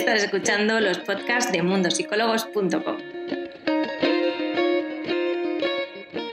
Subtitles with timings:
[0.00, 2.96] Estás escuchando los podcasts de mundosicólogos.com.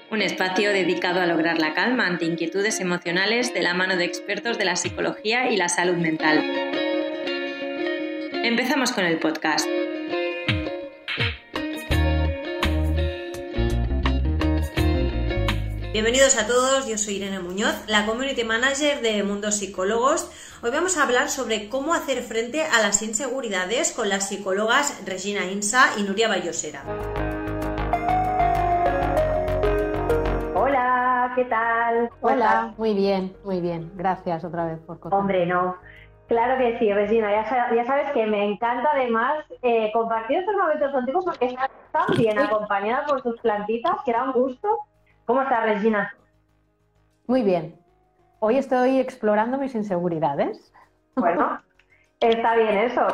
[0.10, 4.58] Un espacio dedicado a lograr la calma ante inquietudes emocionales de la mano de expertos
[4.58, 6.42] de la psicología y la salud mental.
[8.42, 9.68] Empezamos con el podcast.
[15.98, 20.30] Bienvenidos a todos, yo soy Irene Muñoz, la Community Manager de Mundos Psicólogos.
[20.62, 25.46] Hoy vamos a hablar sobre cómo hacer frente a las inseguridades con las psicólogas Regina
[25.46, 26.84] Insa y Nuria Bayosera.
[30.54, 32.12] Hola, ¿qué tal?
[32.22, 33.92] Hola, muy bien, muy bien.
[33.96, 35.20] Gracias otra vez por contar.
[35.20, 35.78] Hombre, no.
[36.28, 37.32] Claro que sí, Regina.
[37.32, 42.38] Ya, sabes que me encanta además eh, compartir estos momentos contigo porque estás tan bien
[42.38, 44.68] acompañada por tus plantitas que era un gusto
[45.28, 46.16] ¿Cómo estás, Regina?
[47.28, 47.76] Muy bien.
[48.40, 50.72] Hoy estoy explorando mis inseguridades.
[51.18, 51.62] Bueno,
[52.22, 53.06] está bien eso.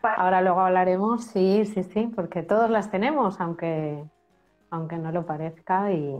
[0.00, 4.04] Ahora luego hablaremos, sí, sí, sí, porque todos las tenemos, aunque,
[4.70, 5.90] aunque no lo parezca.
[5.90, 6.14] Y,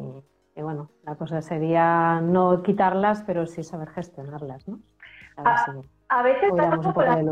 [0.56, 4.80] bueno, la cosa sería no quitarlas, pero sí saber gestionarlas, ¿no?
[5.36, 7.22] A, veces da un poco la...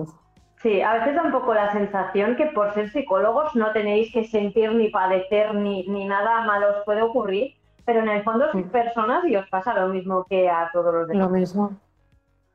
[0.62, 4.24] Sí, a veces da un poco la sensación que por ser psicólogos no tenéis que
[4.24, 7.54] sentir ni padecer ni, ni nada malo os puede ocurrir,
[7.86, 11.08] pero en el fondo sois personas y os pasa lo mismo que a todos los
[11.08, 11.26] demás.
[11.26, 11.72] Lo mismo.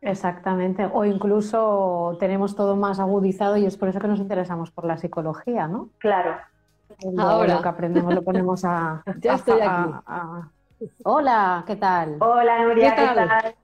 [0.02, 0.88] Exactamente.
[0.94, 4.98] O incluso tenemos todo más agudizado y es por eso que nos interesamos por la
[4.98, 5.90] psicología, ¿no?
[5.98, 6.38] Claro.
[7.18, 9.04] Ahora lo que aprendemos lo ponemos a.
[9.20, 9.92] ya estoy aquí.
[11.04, 12.18] Hola, ¿qué tal?
[12.20, 13.56] Hola, Nuria, ¿qué tal?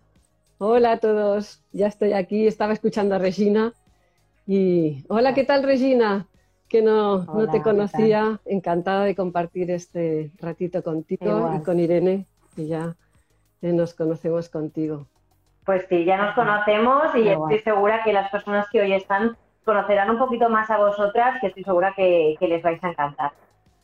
[0.58, 1.62] Hola a todos.
[1.72, 2.48] Ya estoy aquí.
[2.48, 3.72] Estaba escuchando a Regina
[4.54, 6.28] y hola, ¿qué tal Regina?
[6.68, 12.68] Que no, no te conocía, encantada de compartir este ratito contigo y con Irene, que
[12.68, 12.96] ya
[13.62, 15.08] nos conocemos contigo.
[15.66, 20.10] Pues sí, ya nos conocemos y estoy segura que las personas que hoy están conocerán
[20.10, 23.32] un poquito más a vosotras, que estoy segura que, que les vais a encantar.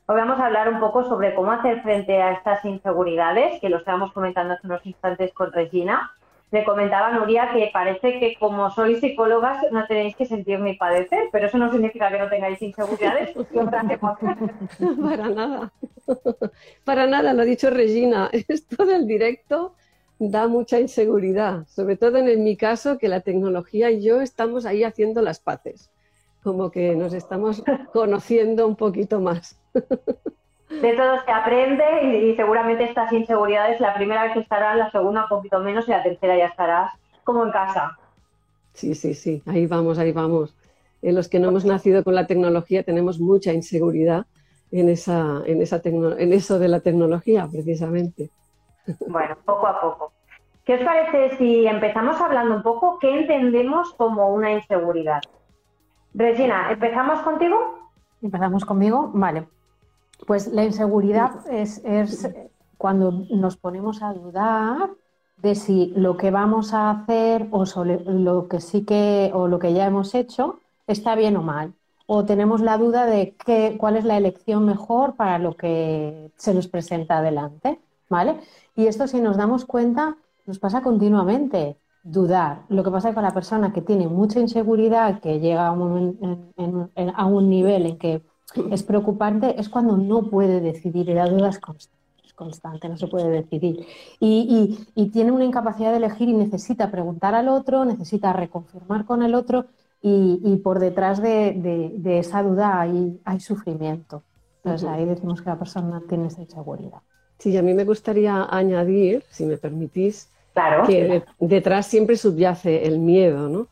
[0.08, 3.78] Hoy vamos a hablar un poco sobre cómo hacer frente a estas inseguridades, que lo
[3.78, 6.12] estábamos comentando hace unos instantes con Regina,
[6.52, 11.28] le comentaba Nuria que parece que como sois psicólogas no tenéis que sentir ni padecer,
[11.32, 13.34] pero eso no significa que no tengáis inseguridades
[15.04, 15.74] Para nada.
[16.86, 18.30] Para nada, lo ha dicho Regina.
[18.48, 19.76] Esto del directo
[20.20, 24.84] da mucha inseguridad, sobre todo en mi caso, que la tecnología y yo estamos ahí
[24.84, 25.92] haciendo las paces,
[26.44, 27.62] como que nos estamos
[27.94, 29.60] conociendo un poquito más
[30.70, 35.24] de todo se aprende y, seguramente estas inseguridades la primera vez que estarás, la segunda
[35.24, 36.92] un poquito menos y la tercera ya estarás
[37.24, 37.98] como en casa.
[38.74, 40.56] Sí, sí, sí, ahí vamos, ahí vamos.
[41.02, 44.26] En los que no hemos nacido con la tecnología tenemos mucha inseguridad
[44.72, 48.30] en, esa, en, esa en eso de la tecnología, precisamente.
[49.08, 50.12] Bueno, poco a poco.
[50.66, 55.22] ¿Qué os parece si empezamos hablando un poco qué entendemos como una inseguridad?
[56.14, 57.90] Regina, ¿empezamos contigo?
[58.22, 59.48] Empezamos conmigo, vale.
[60.26, 61.82] Pues la inseguridad es,
[62.78, 64.90] cuando nos ponemos a dudar
[65.38, 69.74] de si lo que vamos a hacer o lo que sí que o lo que
[69.74, 71.74] ya hemos hecho está bien o mal
[72.08, 76.54] o tenemos la duda de qué, cuál es la elección mejor para lo que se
[76.54, 77.80] nos presenta adelante,
[78.10, 78.40] ¿vale?
[78.76, 82.64] Y esto si nos damos cuenta nos pasa continuamente dudar.
[82.70, 87.50] Lo que pasa es con la persona que tiene mucha inseguridad, que llega a un
[87.50, 88.24] nivel en que
[88.72, 91.60] es preocupante es cuando no puede decidir y la duda es
[92.36, 93.86] constante, no se puede decidir.
[94.20, 99.36] Y, tiene una incapacidad de elegir y necesita preguntar al otro, necesita reconfirmar con el
[99.36, 99.66] otro
[100.02, 104.24] y, por detrás de, esa duda hay, hay sufrimiento.
[104.64, 107.00] Entonces ahí decimos que la persona tiene esa inseguridad.
[107.40, 110.30] Sí, a mí me gustaría añadir, si me permitís,
[110.88, 113.68] que detrás siempre subyace el miedo, ¿no?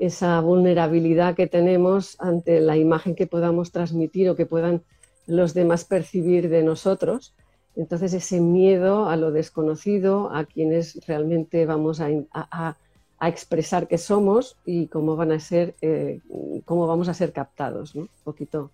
[0.00, 4.82] Esa vulnerabilidad que tenemos ante la imagen que podamos transmitir o que puedan
[5.26, 7.34] los demás percibir de nosotros.
[7.76, 12.76] Entonces ese miedo a lo desconocido, a quienes realmente vamos a,
[13.20, 16.20] expresar que somos y cómo van a ser, eh,
[16.64, 18.70] cómo vamos a ser captados, Un poquito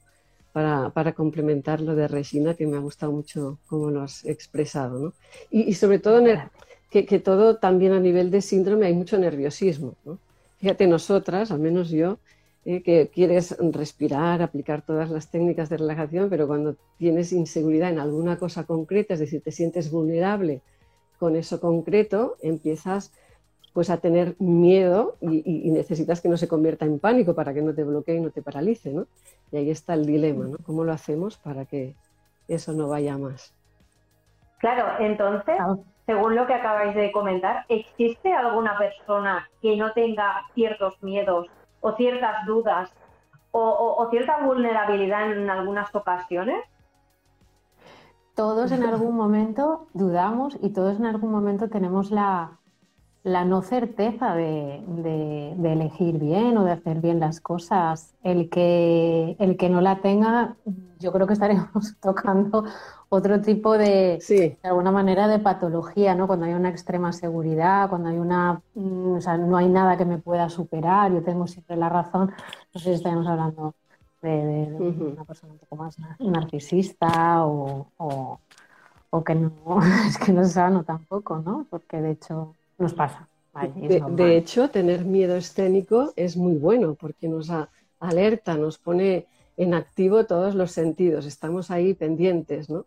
[0.53, 5.13] para, complementar lo de Regina, que me ha gustado mucho cómo lo has expresado,
[5.51, 6.23] Y, sobre todo
[6.91, 10.19] que, que, todo también a nivel de síndrome hay mucho nerviosismo, ¿no?
[10.65, 12.17] Fíjate, nosotras, al menos yo,
[12.65, 17.99] eh, que quieres respirar, aplicar todas las técnicas de relajación, pero cuando tienes inseguridad en
[17.99, 20.63] alguna cosa concreta, es decir, te sientes vulnerable
[21.19, 23.13] con eso concreto, empiezas
[23.75, 27.75] pues a tener miedo y, necesitas que no se convierta en pánico para que no
[27.75, 29.07] te bloquee y no te paralice, ¿no?
[29.53, 30.57] Y ahí está el dilema, ¿no?
[30.65, 31.95] ¿Cómo lo hacemos para que
[32.49, 33.53] eso no vaya más?
[34.61, 35.57] Claro, entonces,
[36.07, 41.47] según lo que acabáis de comentar, ¿existe alguna persona que no tenga ciertos miedos
[41.81, 42.91] o ciertas dudas
[43.57, 46.63] o, cierta vulnerabilidad en algunas ocasiones?
[48.35, 52.59] Todos en algún momento dudamos y todos en algún momento tenemos la,
[53.23, 54.83] la no certeza de,
[55.63, 58.15] elegir bien o de hacer bien las cosas.
[58.25, 60.57] El que, el que no la tenga,
[60.99, 62.65] yo creo que estaremos tocando
[63.09, 66.27] otro tipo de, de alguna manera, de patología, ¿no?
[66.27, 70.05] Cuando hay una extrema seguridad, cuando hay una, mm, o sea, no hay nada que
[70.05, 72.33] me pueda superar, yo tengo siempre la razón.
[72.73, 73.75] No sé si estamos hablando
[74.23, 74.77] de,
[75.13, 79.53] una persona un poco más narcisista o, o, que no,
[80.09, 81.67] es que no es sano tampoco, ¿no?
[81.71, 83.29] Porque de hecho nos pasa.
[83.77, 87.51] de, hecho, tener miedo escénico es muy bueno porque nos
[88.01, 89.27] alerta, nos pone
[89.57, 92.85] en activo todos los sentidos, estamos ahí pendientes, ¿no?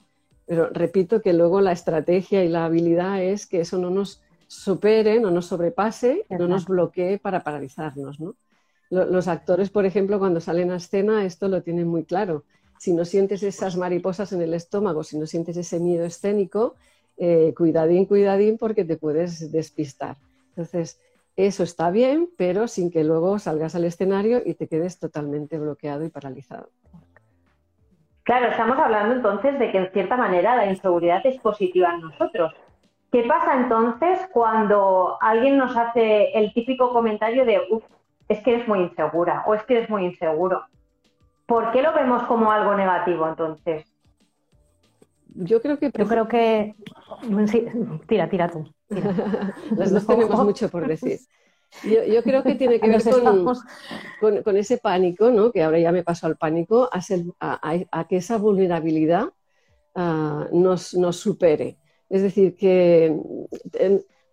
[0.47, 5.19] Pero repito que luego la estrategia y la habilidad es que eso no nos supere,
[5.19, 8.19] no nos sobrepase, no nos bloquee para paralizarnos.
[8.19, 8.35] ¿no?
[8.89, 12.45] Los actores, por ejemplo, cuando salen a escena, esto lo tienen muy claro.
[12.79, 16.75] Si no sientes esas mariposas en el estómago, si no sientes ese miedo escénico,
[17.17, 20.15] eh, cuidadín, cuidadín, porque te puedes despistar.
[20.49, 20.99] Entonces,
[21.35, 26.05] eso está bien, pero sin que luego salgas al escenario y te quedes totalmente bloqueado
[26.05, 26.69] y paralizado.
[28.27, 32.53] Claro, estamos hablando entonces de que en cierta manera la inseguridad es positiva en nosotros.
[33.09, 37.85] ¿Qué pasa entonces cuando alguien nos hace el típico comentario de, Uf,
[38.27, 40.65] es que eres muy insegura o es que eres muy inseguro?
[41.45, 43.85] ¿Por qué lo vemos como algo negativo entonces?
[45.33, 45.89] Yo creo que...
[45.97, 46.75] Yo creo que...
[48.09, 48.69] tira, tira tú.
[49.77, 51.19] Las dos tenemos mucho por decir.
[51.83, 53.03] Yo, creo que tiene que ver
[54.43, 55.51] con, ese pánico, ¿no?
[55.51, 59.29] que ahora ya me paso al pánico, a, que esa vulnerabilidad
[59.95, 61.77] ah, nos, supere.
[62.09, 63.15] Es decir, que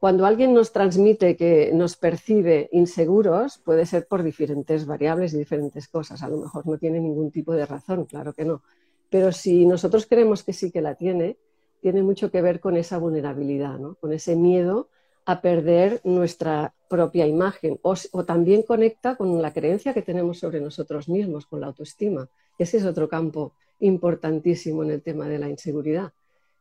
[0.04, 5.88] cuando alguien nos transmite que nos percibe inseguros, puede ser por diferentes variables y diferentes
[5.88, 6.22] cosas.
[6.22, 8.62] A lo mejor no tiene ningún tipo de razón, claro que no.
[9.08, 11.38] Pero si nosotros creemos que sí que la tiene,
[11.80, 13.94] tiene mucho que ver con esa vulnerabilidad, ¿no?
[13.94, 14.88] con ese miedo
[15.24, 21.08] a perder nuestra propia imagen o, también conecta con la creencia que tenemos sobre nosotros
[21.08, 22.28] mismos, con la autoestima.
[22.56, 26.12] Ese es otro campo importantísimo en el tema de la inseguridad.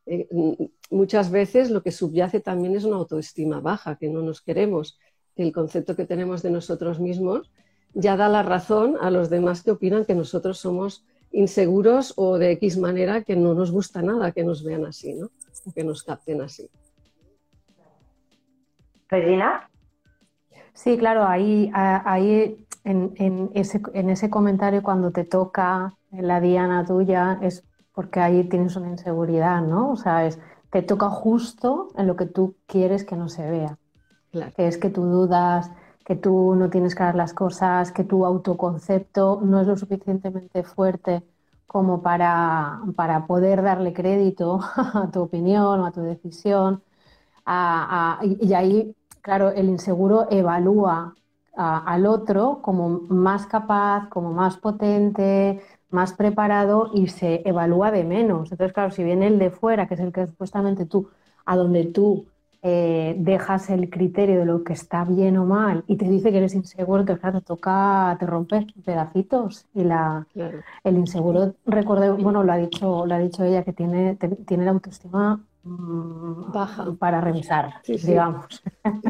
[0.08, 0.28] Eh,
[0.90, 4.98] muchas veces lo que subyace también es una autoestima baja, que no nos queremos,
[5.36, 7.52] el concepto que tenemos de nosotros mismos
[7.94, 12.54] ya da la razón a los demás que opinan que nosotros somos inseguros o de
[12.54, 15.30] X manera que no nos gusta nada que nos vean así, ¿no?
[15.66, 16.68] o que nos capten así.
[19.10, 19.70] Regina.
[20.74, 27.40] Sí, claro, ahí, ahí en, ese, en ese comentario cuando te toca la diana tuya
[27.42, 29.92] es porque ahí tienes una inseguridad, ¿no?
[29.92, 30.40] O sea, es,
[30.72, 33.78] te toca justo en lo que tú quieres que no se vea.
[34.56, 35.70] Que es que tú dudas,
[36.04, 41.24] que tú no tienes dar las cosas, que tu autoconcepto no es lo suficientemente fuerte
[41.68, 46.84] como para, para poder darle crédito a tu opinión o a tu decisión.
[48.42, 51.16] y, ahí claro, el inseguro evalúa
[51.56, 58.52] al otro como más capaz, como más potente, más preparado y se evalúa de menos.
[58.52, 61.10] Entonces, claro, si viene el de fuera, que es el que supuestamente tú,
[61.46, 62.28] a donde tú
[62.64, 66.38] eh, dejas el criterio de lo que está bien o mal y te dice que
[66.38, 69.68] eres inseguro, que claro, te toca, te romper pedacitos.
[69.74, 70.28] Y la,
[70.84, 74.16] el inseguro, recuerdo, bueno, lo ha dicho, lo ha dicho ella, que tiene,
[74.48, 78.62] tiene la autoestima baja para revisar, digamos.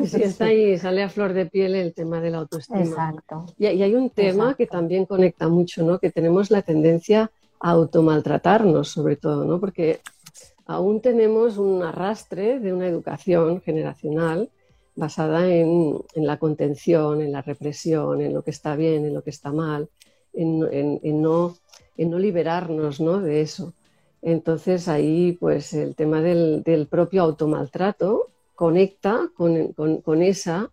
[0.02, 2.82] Y si está ahí, sale a flor de piel el tema de la autoestima.
[2.82, 3.46] Exacto.
[3.58, 6.00] Y, hay un tema que también conecta mucho, ¿no?
[6.00, 9.60] Que tenemos la tendencia a automaltratarnos, sobre todo, ¿no?
[9.60, 10.02] Porque
[10.66, 14.50] aún tenemos un arrastre de una educación generacional
[14.96, 19.32] basada en, la contención, en la represión, en lo que está bien, en lo que
[19.32, 19.90] está mal,
[20.34, 21.56] en, no,
[21.98, 23.20] en no liberarnos ¿no?
[23.20, 23.74] de eso.
[24.24, 30.72] Entonces ahí pues el tema del, propio automaltrato conecta con, esa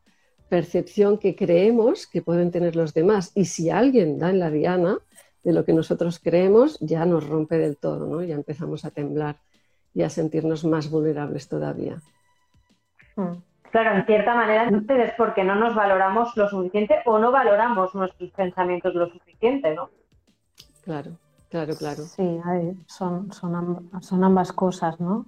[0.48, 3.32] percepción que creemos que pueden tener los demás.
[3.34, 4.98] Y si alguien da en la diana
[5.42, 8.22] de lo que nosotros creemos, ya nos rompe del todo, ¿no?
[8.22, 9.36] Ya empezamos a temblar
[9.94, 11.96] y a sentirnos más vulnerables todavía.
[13.16, 13.42] Hmm.
[13.72, 17.94] Claro, en cierta manera entonces es porque no nos valoramos lo suficiente o no valoramos
[17.94, 19.90] nuestros pensamientos lo suficiente, ¿no?
[20.82, 21.12] Claro.
[21.50, 22.04] Claro, claro.
[22.04, 22.40] Sí,
[22.86, 25.26] son, son, ambas cosas, ¿no?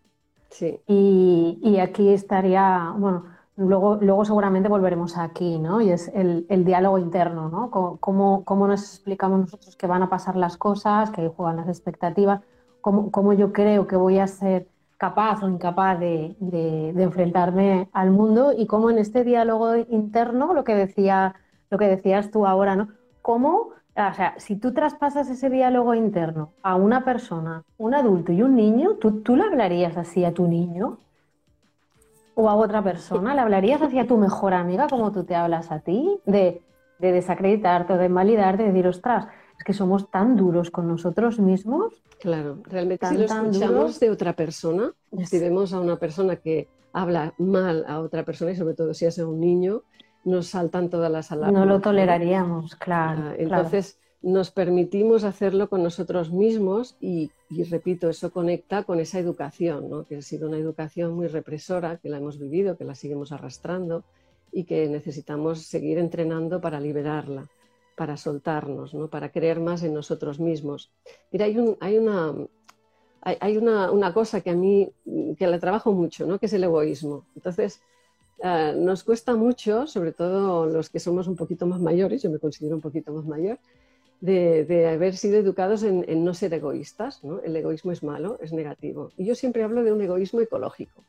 [0.51, 0.81] Sí.
[0.87, 3.25] Y, aquí estaría, bueno,
[3.57, 5.81] luego, luego seguramente volveremos aquí, ¿no?
[5.81, 7.71] Y es el, diálogo interno, ¿no?
[7.71, 12.41] Cómo, cómo, nos explicamos nosotros que van a pasar las cosas, que juegan las expectativas,
[12.81, 18.13] cómo, cómo yo creo que voy a ser capaz o incapaz de, de, enfrentarme al
[18.13, 21.35] mundo y cómo en este diálogo interno, lo que decía
[21.73, 22.89] lo que decías tú ahora, ¿no?
[23.23, 28.43] ¿Cómo, o sea, si tú traspasas ese diálogo interno a una persona, un adulto y
[28.43, 30.99] un niño, ¿tú, tú le hablarías así a tu niño?
[32.35, 33.35] ¿O a otra persona?
[33.35, 36.21] ¿Le hablarías así a tu mejor amiga como tú te hablas a ti?
[36.25, 36.63] De,
[36.99, 39.27] de desacreditarte o de invalidarte, de decir, ostras,
[39.59, 42.03] es que somos tan duros con nosotros mismos.
[42.19, 44.93] Claro, realmente si lo escuchamos de otra persona,
[45.25, 49.05] si vemos a una persona que habla mal a otra persona y sobre todo si
[49.05, 49.83] es un niño,
[50.25, 51.61] nos saltan todas las alarmas.
[51.61, 53.31] No lo toleraríamos, claro.
[53.31, 57.31] Ah, entonces nos permitimos hacerlo con nosotros mismos y,
[57.71, 60.05] repito, eso conecta con esa educación, ¿no?
[60.05, 64.05] que ha sido una educación muy represora, que la hemos vivido, que la seguimos arrastrando
[64.53, 67.49] y que necesitamos seguir entrenando para liberarla,
[67.97, 69.09] para soltarnos, ¿no?
[69.09, 70.93] para creer más en nosotros mismos.
[71.33, 72.33] Mira, hay, un, hay una,
[73.23, 74.89] hay, una, cosa que a mí,
[75.37, 76.39] que la trabajo mucho, ¿no?
[76.39, 77.27] que es el egoísmo.
[77.35, 77.83] Entonces,
[78.43, 82.41] eh, nos cuesta mucho, sobre todo los que somos un poquito más mayores, yo me
[82.41, 83.59] considero un poquito más mayor,
[84.21, 87.23] de, haber sido educados en, en, no ser egoístas.
[87.23, 87.41] ¿no?
[87.41, 89.11] El egoísmo es malo, es negativo.
[89.17, 91.05] Y yo siempre hablo de un egoísmo ecológico,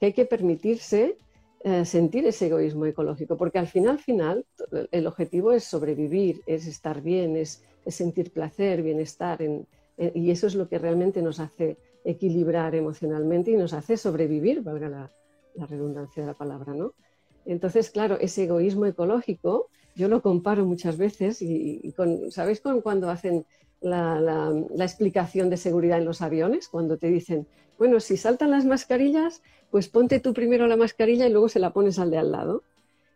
[0.00, 1.16] que hay que permitirse
[1.64, 4.44] eh, sentir ese egoísmo ecológico, porque al final, final,
[4.90, 9.40] el objetivo es sobrevivir, es estar bien, es, sentir placer, bienestar,
[9.98, 14.88] y eso es lo que realmente nos hace equilibrar emocionalmente y nos hace sobrevivir, valga
[14.88, 15.12] la,
[15.56, 16.94] redundancia de la palabra, ¿no?
[17.44, 23.10] Entonces, claro, ese egoísmo ecológico, yo lo comparo muchas veces y, con, ¿sabéis con cuando
[23.10, 23.44] hacen
[23.80, 26.68] la, la, explicación de seguridad en los aviones?
[26.68, 27.46] Cuando te dicen,
[27.78, 31.72] bueno, si saltan las mascarillas, pues ponte tú primero la mascarilla y luego se la
[31.72, 32.62] pones al de al lado.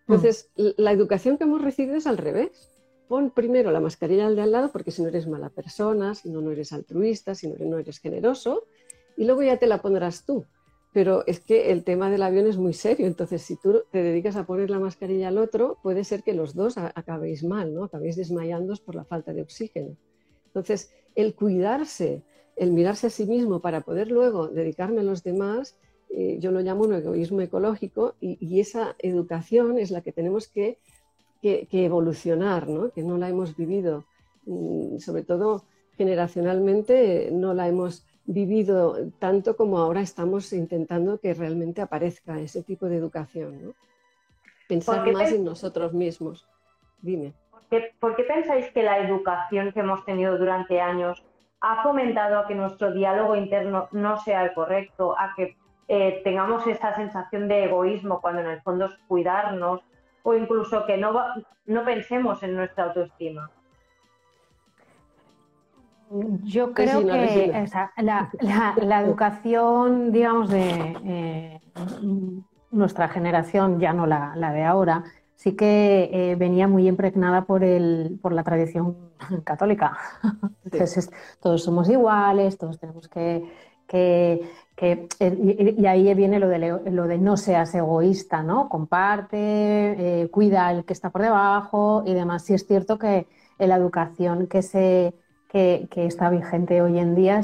[0.08, 2.70] Entonces, la educación que hemos recibido es al revés.
[3.08, 6.28] Pon primero la mascarilla al de al lado porque si no eres mala persona, si
[6.28, 8.64] no, no eres altruista, si no, no eres generoso,
[9.16, 10.44] y luego ya te la pondrás tú.
[10.96, 14.34] Pero es que el tema del avión es muy serio, entonces si tú te dedicas
[14.34, 17.84] a poner la mascarilla al otro, puede ser que los dos acabéis mal, ¿no?
[17.84, 19.94] Acabéis desmayándoos por la falta de oxígeno.
[20.46, 22.22] Entonces, el cuidarse,
[22.56, 25.76] el mirarse a sí mismo para poder luego dedicarme a los demás,
[26.08, 30.78] eh, yo lo llamo un egoísmo ecológico y, esa educación es la que tenemos que,
[31.42, 32.90] evolucionar, ¿no?
[32.90, 34.06] que no la hemos vivido,
[34.46, 35.64] mm, sobre todo
[35.98, 42.86] generacionalmente, no la hemos vivido tanto como ahora estamos intentando que realmente aparezca ese tipo
[42.86, 43.62] de educación.
[43.62, 43.74] ¿no?
[44.68, 46.48] Pensar más en nosotros mismos.
[47.00, 47.34] Dime.
[48.00, 51.24] ¿Por qué pensáis que la educación que hemos tenido durante años
[51.60, 55.56] ha fomentado a que nuestro diálogo interno no sea el correcto, a que
[55.88, 59.80] eh, tengamos esta sensación de egoísmo cuando en el fondo es cuidarnos
[60.22, 61.12] o incluso que no,
[61.66, 63.50] no pensemos en nuestra autoestima.
[66.44, 67.52] Yo creo que
[67.98, 71.60] la, educación, digamos, de eh,
[72.70, 78.18] nuestra generación, ya no la, de ahora, sí que eh, venía muy impregnada por, el,
[78.22, 78.96] por la tradición
[79.44, 79.96] católica.
[80.64, 81.10] Entonces,
[81.40, 83.44] todos somos iguales, todos tenemos que,
[83.88, 88.68] que que, eh, y, ahí viene lo de, lo de no seas egoísta, ¿no?
[88.68, 89.38] Comparte,
[90.22, 92.44] eh, cuida al que está por debajo y demás.
[92.44, 93.26] Sí es cierto que
[93.58, 95.14] la educación que, se,
[95.48, 97.40] que, está vigente hoy en día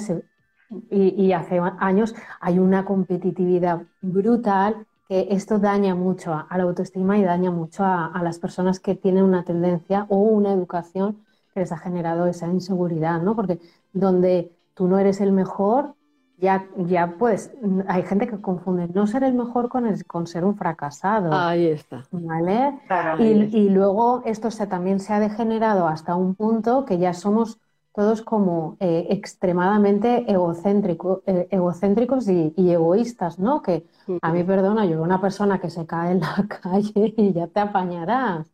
[0.90, 7.23] y, hace años hay una competitividad brutal que esto daña mucho a, la autoestima y
[7.23, 11.73] daña mucho a, a, las personas que tienen una tendencia o una educación que les
[11.73, 13.37] ha generado esa inseguridad, ¿no?
[13.37, 13.59] Porque
[13.92, 15.94] donde tú no eres el mejor,
[16.42, 17.52] ya, ya pues
[17.87, 21.32] hay gente que confunde no ser el mejor con, con ser un fracasado.
[21.32, 22.04] Ahí está.
[22.11, 22.80] ¿Vale?
[23.21, 27.61] Y, luego esto se, también se ha degenerado hasta un punto que ya somos
[27.94, 33.62] todos como eh, extremadamente egocéntrico, eh, egocéntricos y, egoístas, ¿no?
[33.62, 33.87] Que
[34.20, 37.46] a mí, perdona, yo veo una persona que se cae en la calle y ya
[37.49, 38.50] te apañarás.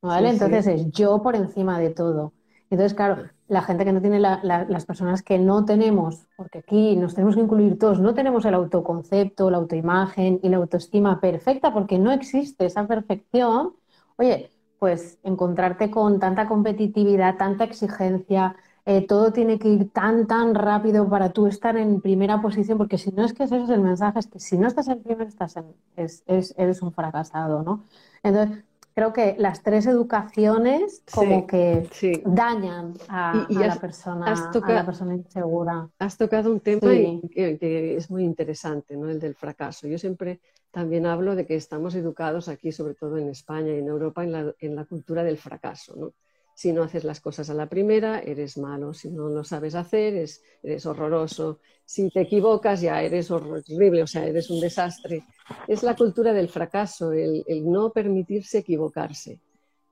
[0.00, 0.30] ¿Vale?
[0.30, 2.32] Entonces es yo por encima de todo.
[2.70, 7.14] Entonces, claro, la gente que no tiene, las personas que no tenemos, porque aquí nos
[7.14, 11.98] tenemos que incluir todos, no tenemos el autoconcepto, la autoimagen y la autoestima perfecta, porque
[11.98, 13.74] no existe esa perfección.
[14.16, 18.54] Oye, pues encontrarte con tanta competitividad, tanta exigencia,
[18.90, 22.96] eh, todo tiene que ir tan, tan rápido para tú estar en primera posición, porque
[22.96, 25.28] si no es que ese es el mensaje, es que si no estás en primero,
[25.28, 27.84] estás en, eres un fracasado, ¿no?
[28.22, 28.64] Entonces,
[28.94, 31.86] creo que las tres educaciones como que
[32.24, 35.90] dañan a, la persona, a la persona insegura.
[35.98, 36.90] Has tocado un tema
[37.30, 39.10] que, es muy interesante, ¿no?
[39.10, 39.86] el del fracaso.
[39.86, 40.40] Yo siempre
[40.70, 44.32] también hablo de que estamos educados aquí, sobre todo en España y en Europa, en
[44.32, 45.94] la, en la cultura del fracaso.
[45.94, 46.12] ¿no?
[46.58, 48.92] Si no haces las cosas a la primera, eres malo.
[48.92, 50.28] Si no lo sabes hacer,
[50.60, 51.60] eres, horroroso.
[51.84, 55.22] Si te equivocas, ya eres horrible, o sea, eres un desastre.
[55.68, 59.38] Es la cultura del fracaso, el, no permitirse equivocarse.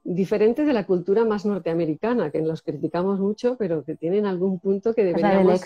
[0.02, 4.92] diferente de la cultura más norteamericana, que los criticamos mucho, pero que tienen algún punto
[4.92, 5.60] que deberíamos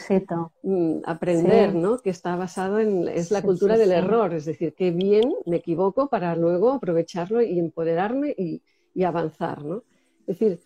[0.62, 1.96] mm, aprender, ¿no?
[1.96, 6.10] Que está basado en es la cultura del error, es decir, que bien me equivoco
[6.10, 8.60] para luego aprovecharlo y empoderarme y,
[9.02, 9.82] avanzar, ¿no?
[10.26, 10.60] Es decir,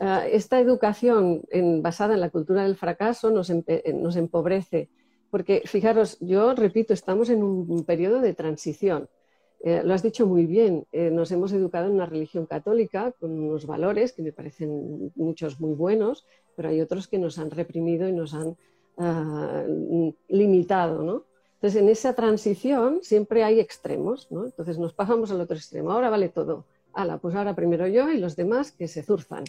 [0.00, 1.42] ah, esta educación
[1.82, 3.52] basada en la cultura del fracaso nos,
[3.94, 4.90] nos empobrece,
[5.30, 9.08] porque fijaros, yo repito, estamos en un periodo de transición
[9.66, 13.30] eh, lo has dicho muy bien, eh, nos hemos educado en una religión católica con
[13.32, 18.06] unos valores que me parecen muchos muy buenos, pero hay otros que nos han reprimido
[18.06, 18.58] y nos han
[18.98, 19.64] ah,
[20.28, 21.24] limitado, ¿no?
[21.54, 24.44] Entonces, en esa transición siempre hay extremos, ¿no?
[24.44, 26.66] Entonces nos pasamos al otro extremo, ahora vale todo.
[26.92, 29.44] Ala, pues ahora primero yo y los demás que se zurzan.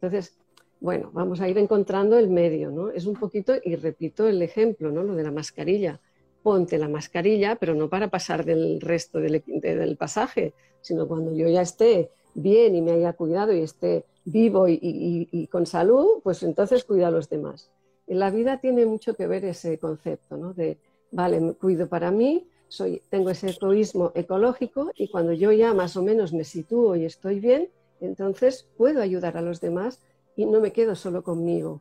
[0.00, 0.36] Entonces,
[0.80, 2.90] bueno, vamos a ir encontrando el medio, ¿no?
[2.90, 5.02] Es un poquito, y repito el ejemplo, ¿no?
[5.02, 6.00] Lo de la mascarilla
[6.44, 11.62] ponte la mascarilla, pero no para pasar del resto del, pasaje, sino cuando yo ya
[11.62, 17.08] esté bien y me haya cuidado y esté vivo y, con salud, pues entonces cuida
[17.08, 17.70] a los demás.
[18.06, 20.52] En la vida tiene mucho que ver ese concepto, ¿no?
[20.52, 20.76] De,
[21.10, 25.96] vale, me cuido para mí, soy, tengo ese egoísmo ecológico y cuando yo ya más
[25.96, 27.70] o menos me sitúo y estoy bien,
[28.00, 30.00] entonces puedo ayudar a los demás
[30.36, 31.80] y no me quedo solo conmigo.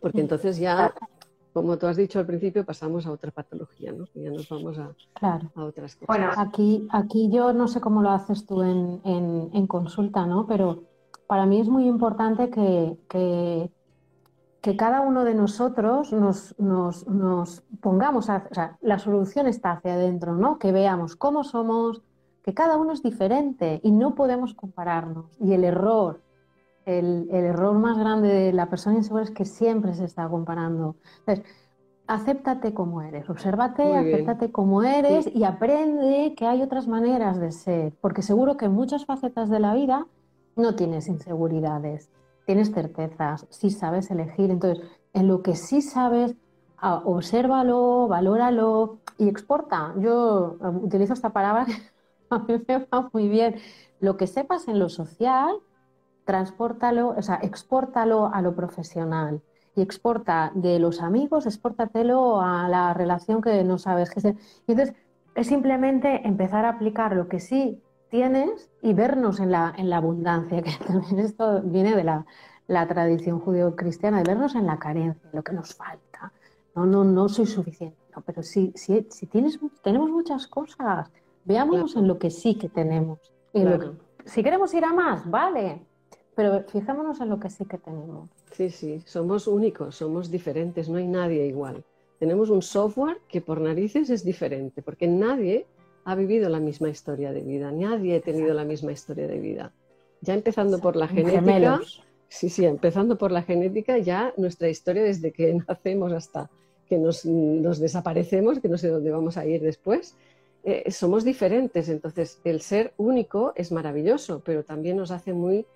[0.00, 0.20] Porque mm.
[0.20, 0.94] entonces ya
[1.54, 4.06] como tú has dicho al principio, pasamos a otra patología, ¿no?
[4.14, 4.90] Ya nos vamos a,
[5.54, 6.08] otras cosas.
[6.08, 10.48] Bueno, aquí, aquí yo no sé cómo lo haces tú en, consulta, ¿no?
[10.48, 10.82] Pero
[11.28, 13.70] para mí es muy importante que, que,
[14.76, 20.34] cada uno de nosotros nos, nos, pongamos, a, o sea, la solución está hacia adentro,
[20.34, 20.58] ¿no?
[20.58, 22.02] Que veamos cómo somos,
[22.44, 25.26] que cada uno es diferente y no podemos compararnos.
[25.40, 26.20] Y el error
[26.86, 30.96] el, error más grande de la persona insegura es que siempre se está comparando.
[31.20, 31.44] Entonces,
[32.06, 37.94] acéptate como eres, obsérvate, acéptate como eres y aprende que hay otras maneras de ser,
[38.00, 40.06] porque seguro que en muchas facetas de la vida
[40.56, 42.10] no tienes inseguridades,
[42.44, 44.50] tienes certezas, sí sabes elegir.
[44.50, 46.34] Entonces, en lo que sí sabes,
[46.76, 49.94] ah, obsérvalo, valóralo y exporta.
[49.98, 51.66] Yo um, utilizo esta palabra
[52.68, 53.56] me va muy bien.
[54.00, 55.56] Lo que sepas en lo social,
[56.24, 59.42] transpórtalo, o sea, expórtalo a lo profesional
[59.76, 64.94] y exporta de los amigos, expórtatelo a la relación que no sabes que Y entonces
[65.34, 69.96] es simplemente empezar a aplicar lo que sí tienes y vernos en la, en la
[69.96, 72.24] abundancia, que también esto viene de la,
[72.68, 76.32] la tradición judío-cristiana, de vernos en la carencia, lo que nos falta.
[76.74, 81.10] No, no, no soy suficiente, no, pero si, si, si tienes, tenemos muchas cosas,
[81.44, 83.18] veámonos en lo que sí que tenemos.
[83.52, 83.64] Y
[84.24, 85.82] si queremos ir a más, vale,
[86.34, 88.30] pero fijémonos en lo que sí que tenemos.
[88.52, 91.84] Sí, sí, somos únicos, somos diferentes, no hay nadie igual.
[92.18, 95.66] Tenemos un software que por narices es diferente, porque nadie
[96.04, 99.72] ha vivido la misma historia de vida, nadie ha tenido la misma historia de vida.
[100.20, 101.80] Ya empezando por la genética,
[102.28, 106.50] sí, sí, empezando por la genética, ya nuestra historia desde que nacemos hasta
[106.88, 107.24] que nos,
[107.80, 110.16] desaparecemos, que no sé dónde vamos a ir después,
[110.64, 111.88] eh, somos diferentes.
[111.88, 115.66] Entonces, el ser único es maravilloso, pero también nos hace muy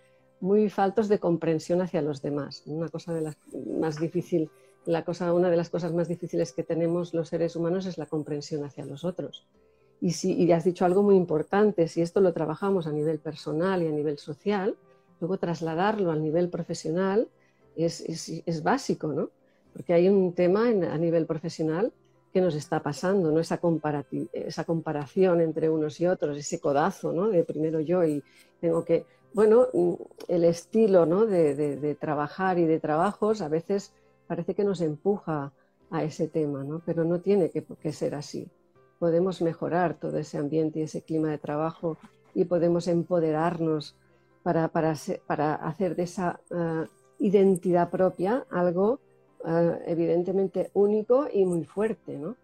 [0.40, 2.62] muy faltos de comprensión hacia los demás.
[2.66, 3.36] Una cosa de las
[3.78, 4.50] más difícil,
[4.86, 8.06] la cosa, una de las cosas más difíciles que tenemos los seres humanos es la
[8.06, 9.46] comprensión hacia los otros.
[10.00, 13.82] Y si y has dicho algo muy importante, si esto lo trabajamos a nivel personal
[13.82, 14.76] y a nivel social,
[15.20, 17.28] luego trasladarlo al nivel profesional
[17.76, 18.00] es,
[18.46, 19.30] es, básico, ¿no?
[19.72, 21.92] Porque hay un tema a nivel profesional
[22.40, 23.40] nos está pasando, ¿no?
[23.40, 23.60] Esa,
[24.32, 27.28] esa comparación entre unos y otros, ese codazo, ¿no?
[27.28, 28.22] De primero yo y
[28.60, 29.92] tengo que bueno, mm,
[30.28, 33.92] el estilo de, trabajar y de trabajos a veces
[34.26, 35.52] parece que nos empuja
[35.90, 36.82] a ese tema, ¿no?
[36.84, 38.48] pero no tiene que, ser así.
[38.98, 41.96] Podemos mejorar todo ese ambiente y ese clima de trabajo
[42.34, 43.94] y podemos empoderarnos
[44.42, 46.86] para, hacer de esa eh,
[47.18, 49.00] identidad propia algo
[49.86, 52.16] evidentemente único y muy fuerte.
[52.16, 52.34] ¿no?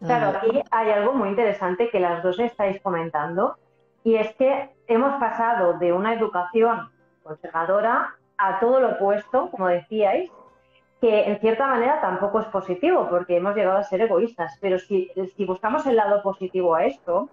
[0.00, 3.56] Claro, aquí hay algo muy interesante que las dos estáis comentando
[4.02, 6.90] y es que hemos pasado de una educación
[7.22, 10.30] conservadora a todo lo opuesto, como decíais,
[11.00, 14.58] que en cierta manera tampoco es positivo, porque hemos llegado a ser egoístas.
[14.60, 17.28] Pero si, si buscamos el lado positivo a esto,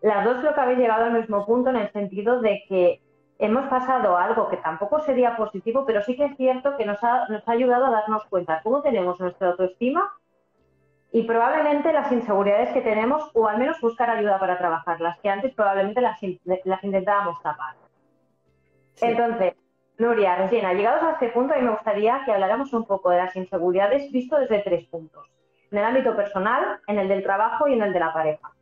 [0.00, 3.00] las dos creo que habéis llegado al mismo punto en el sentido de que
[3.46, 7.02] hemos pasado a algo que tampoco sería positivo, pero sí que es cierto que nos
[7.02, 10.12] ha, nos ha ayudado a darnos cuenta cómo tenemos nuestra autoestima
[11.12, 15.54] y probablemente las inseguridades que tenemos, o al menos buscar ayuda para trabajarlas, que antes
[15.54, 16.18] probablemente las,
[16.64, 17.76] las intentábamos tapar.
[19.00, 19.54] Entonces,
[19.96, 23.18] Nuria, Regina, llegados a este punto, a mí me gustaría que habláramos un poco de
[23.18, 25.24] las inseguridades visto desde tres puntos.
[25.70, 28.52] En el ámbito personal, en el del trabajo y en el de la pareja.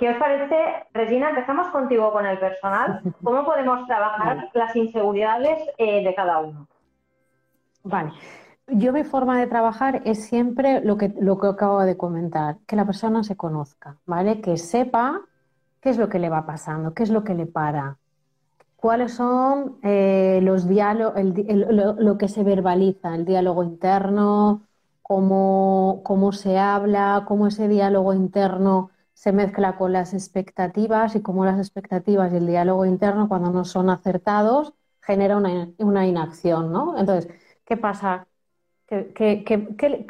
[0.00, 0.56] ¿Qué os parece,
[0.94, 1.28] Regina?
[1.28, 3.02] Empezamos contigo con el personal.
[3.22, 6.66] ¿Cómo podemos trabajar las inseguridades eh, de cada uno?
[7.84, 8.12] Vale.
[8.66, 12.76] Yo mi forma de trabajar es siempre lo que, lo que acabo de comentar, que
[12.76, 14.40] la persona se conozca, ¿vale?
[14.40, 15.20] Que sepa
[15.82, 17.98] qué es lo que le va pasando, qué es lo que le para,
[18.76, 21.14] cuáles son eh, los diálogos,
[21.98, 24.62] lo, que se verbaliza, el diálogo interno,
[25.02, 31.44] cómo, cómo se habla, cómo ese diálogo interno se mezcla con las expectativas y cómo
[31.44, 36.96] las expectativas y el diálogo interno, cuando no son acertados, genera una, inacción, ¿no?
[36.96, 37.30] Entonces,
[37.66, 38.26] ¿qué pasa?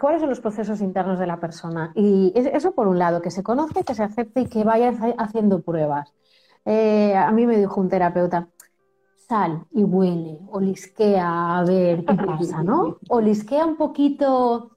[0.01, 1.90] cuáles son los procesos internos de la persona?
[1.96, 5.61] Y eso por un lado, que se conozca, que se acepte y que vaya haciendo
[5.61, 6.14] pruebas.
[6.64, 8.46] Eh, a mí me dijo un terapeuta,
[9.16, 12.99] sal y huele, olisquea a ver qué pasa, ¿no?
[13.09, 14.70] Olisquea un poquito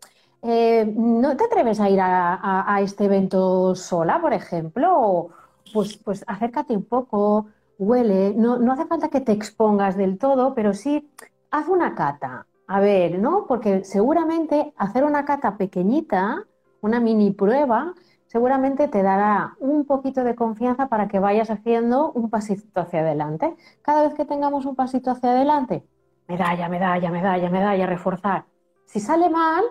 [0.44, 5.30] eh, ¿No te atreves a ir a, este evento sola, por ejemplo?
[5.74, 10.54] pues, pues acércate un poco, huele, no, no hace falta que te expongas del todo,
[10.54, 11.10] pero sí
[11.52, 12.46] haz una cata.
[12.68, 13.46] A ver, ¿no?
[13.48, 16.46] Porque seguramente hacer una cata pequeñita,
[16.82, 17.94] una mini prueba,
[18.28, 23.56] seguramente te dará un poquito de confianza para que vayas haciendo un pasito hacia adelante.
[23.82, 25.84] Cada vez que tengamos un pasito hacia adelante,
[26.28, 28.46] medalla, medalla, medalla, medalla, reforzar.
[28.86, 29.64] Si sale mal,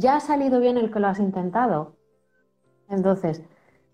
[0.00, 1.92] ya ha salido bien el que lo has intentado.
[2.88, 3.42] Entonces,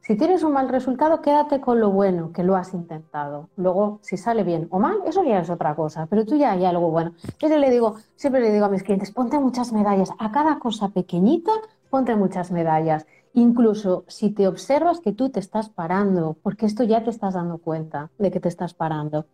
[0.00, 3.50] si tienes un mal resultado, quédate con lo bueno, que lo has intentado.
[3.56, 6.64] Luego, si sale bien o mal, eso ya es otra cosa, pero tú ya hay
[6.64, 7.12] algo bueno.
[7.40, 10.10] Yo le digo, siempre le digo a mis clientes, ponte muchas medallas.
[10.18, 11.50] A cada cosa pequeñita,
[11.90, 13.04] ponte muchas medallas.
[13.34, 17.58] Incluso si te observas que tú te estás parando, porque esto ya te estás dando
[17.58, 19.26] cuenta de que te estás parando.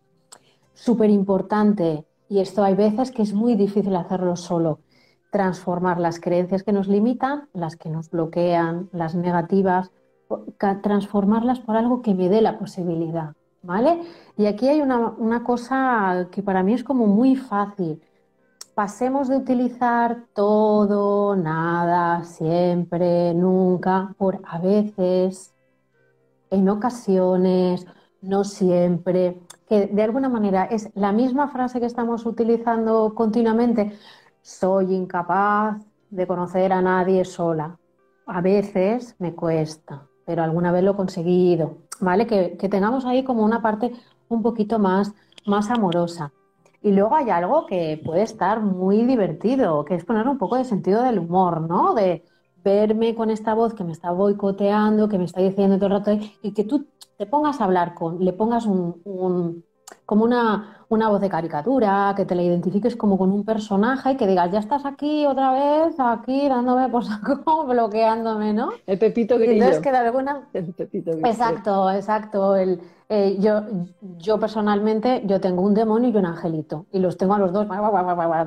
[0.73, 4.79] Súper importante, y esto hay veces que es muy difícil hacerlo solo
[5.33, 9.89] transformar las creencias que nos limitan, las que nos bloquean, las negativas,
[10.83, 14.03] transformarlas por algo que me dé la posibilidad, ¿vale?
[14.37, 17.99] Y aquí hay una, cosa que para mí es como muy fácil.
[18.75, 25.55] Pasemos de utilizar todo, nada, siempre, nunca, por a veces,
[26.51, 27.87] en ocasiones,
[28.21, 33.97] no siempre, que de alguna manera es la misma frase que estamos utilizando continuamente,
[34.43, 37.79] soy incapaz de conocer a nadie sola.
[38.27, 41.77] A veces me cuesta, pero alguna vez lo he conseguido.
[41.99, 42.27] ¿Vale?
[42.27, 43.93] Que, tengamos ahí como una parte
[44.27, 45.13] un poquito más,
[45.45, 46.33] más amorosa.
[46.81, 50.65] Y luego hay algo que puede estar muy divertido, que es poner un poco de
[50.65, 51.93] sentido del humor, ¿no?
[51.93, 52.25] De
[52.63, 56.11] verme con esta voz que me está boicoteando, que me está diciendo todo el rato,
[56.41, 59.63] y que tú te pongas a hablar con, le pongas un
[60.05, 64.17] como una, una voz de caricatura, que te la identifiques como con un personaje y
[64.17, 68.69] que digas, ya estás aquí otra vez, aquí dándome por saco, bloqueándome, ¿no?
[68.85, 69.53] El Pepito Grillo.
[69.53, 70.47] entonces queda alguna...
[70.53, 71.27] El Pepito Grillo.
[71.27, 72.55] Exacto, exacto.
[72.55, 72.79] El,
[73.09, 73.61] eh, yo,
[74.17, 77.67] yo personalmente, yo tengo un demonio y un angelito, y los tengo a los dos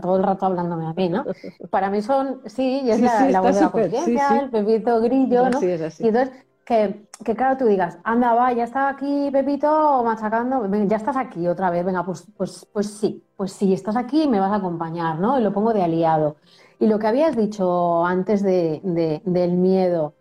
[0.01, 1.25] todo el rato hablándome a mí, ¿no?
[1.71, 5.61] Para mí son, sí, y es la, voz de la conciencia, el Pepito Grillo, ¿no?
[5.61, 6.05] Es así.
[6.05, 6.35] Y entonces
[6.67, 11.71] que, claro, tú digas, anda, va, ya está aquí Pepito machacando, ya estás aquí otra
[11.71, 15.39] vez, venga, pues, pues, pues sí, pues sí, estás aquí me vas a acompañar, ¿no?
[15.39, 16.37] Y lo pongo de aliado.
[16.81, 18.81] Y lo que habías dicho antes de,
[19.25, 20.15] del miedo,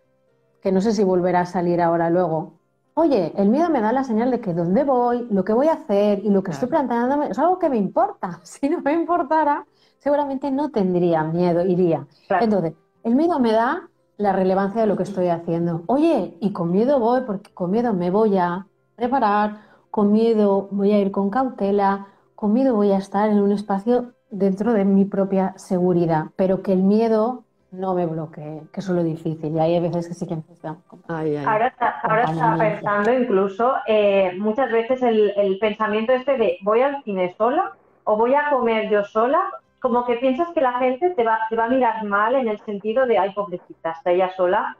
[0.61, 2.59] que no sé si volverá a salir ahora luego,
[2.93, 5.73] oye, el miedo me da la señal de que dónde voy, lo que voy a
[5.73, 8.39] hacer y lo que estoy planteándome es algo que me importa.
[8.43, 9.65] Si no me importara,
[9.97, 12.05] seguramente no tendría miedo, iría.
[12.29, 15.83] Entonces, el miedo me da la relevancia de lo que estoy haciendo.
[15.87, 20.91] Oye, y con miedo voy, porque con miedo me voy a preparar, con miedo voy
[20.91, 25.05] a ir con cautela, con miedo voy a estar en un espacio dentro de mi
[25.05, 29.53] propia seguridad, pero que el miedo no me bloquee, que eso es lo difícil.
[29.53, 30.81] Y hay veces que sí que necesitamos.
[31.07, 36.81] Ahora, está, ahora está pensando incluso, eh, muchas veces el, el pensamiento este de voy
[36.81, 37.73] al cine sola
[38.05, 39.41] o voy a comer yo sola
[39.79, 42.59] como que piensas que la gente te va, te va a mirar mal en el
[42.61, 44.77] sentido de, ay, pobrecita, está ella sola.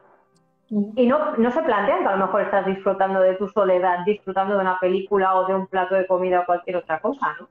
[0.69, 0.91] Mm.
[0.95, 4.55] Y no, no se plantean que a lo mejor estás disfrutando de tu soledad, disfrutando
[4.55, 7.47] de una película o de un plato de comida o cualquier otra cosa, ¿no?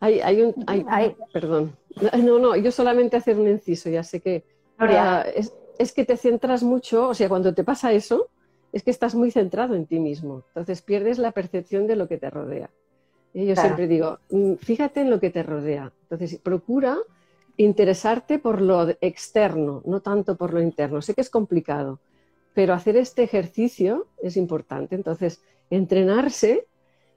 [0.00, 1.76] Hay, hay un, hay, perdón.
[2.24, 4.44] No, no, yo solamente hacer un inciso, ya sé que
[5.34, 8.30] es, es, que te centras mucho, o sea, cuando te pasa eso,
[8.72, 10.42] es que estás muy centrado en ti mismo.
[10.48, 12.70] Entonces pierdes la percepción de lo que te rodea.
[13.34, 15.92] Yo siempre digo, mm, fíjate en lo que te rodea.
[16.02, 16.98] Entonces, procura
[17.56, 21.00] interesarte por lo externo, no tanto por lo interno.
[21.02, 21.98] Sé que es complicado,
[22.54, 24.94] pero hacer este ejercicio es importante.
[24.94, 26.66] Entonces, entrenarse,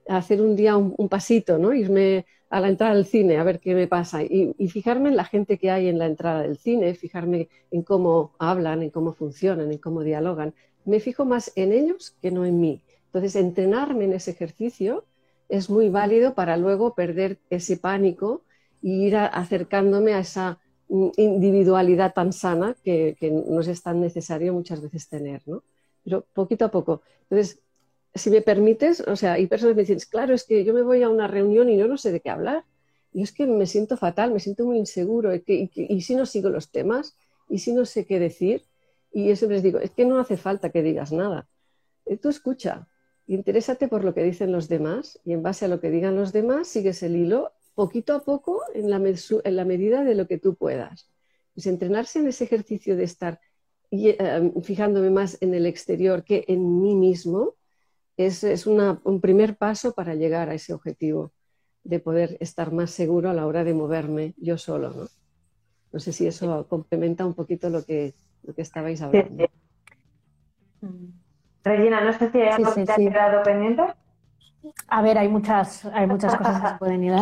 [0.08, 1.74] hacer un día un, pasito, ¿no?
[1.74, 5.16] Irme a la entrada del cine a ver qué me pasa y, y, fijarme en
[5.16, 9.12] la gente que hay en la entrada del cine, fijarme en cómo hablan, en cómo
[9.12, 10.54] funcionan, en cómo dialogan.
[10.84, 12.82] me fijo más en ellos que no en mí.
[13.06, 15.04] Entonces, entrenarme en ese ejercicio
[15.48, 18.42] es muy válido para luego perder ese pánico
[18.82, 24.52] e ir acercándome a esa mm, individualidad tan sana que, que, nos es tan necesario
[24.52, 25.62] muchas veces tener, ¿no?
[26.04, 27.02] Pero poquito a poco.
[27.28, 27.60] Entonces,
[28.16, 30.82] si me permites, o sea, hay personas que me dicen, claro, es que yo me
[30.82, 32.64] voy a una reunión y yo no sé de qué hablar.
[33.12, 35.34] Y es que me siento fatal, me siento muy inseguro.
[35.34, 37.16] Y, si no sigo los temas,
[37.48, 38.64] y si no sé qué decir.
[39.12, 41.48] Y yo siempre les digo, es que no hace falta que digas nada.
[42.06, 42.88] Eh, tú escucha,
[43.26, 46.32] interésate por lo que dicen los demás y en base a lo que digan los
[46.32, 48.98] demás sigues el hilo poquito a poco en la,
[49.64, 51.10] medida de lo que tú puedas.
[51.54, 53.40] Pues entrenarse en ese ejercicio de estar
[53.90, 57.54] eh, fijándome más en el exterior que en mí mismo
[58.16, 61.32] es, un primer paso para llegar a ese objetivo
[61.84, 64.90] de poder estar más seguro a la hora de moverme yo solo.
[64.92, 65.06] No,
[65.92, 69.44] no sé si eso complementa un poquito lo que, lo que estabais hablando.
[71.66, 73.82] Regina, no sé si hay algo que te ha quedado pendiente.
[74.86, 77.14] A ver, hay muchas, hay muchas cosas que se pueden ir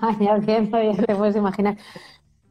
[0.00, 1.76] añadiendo, ya te puedes imaginar.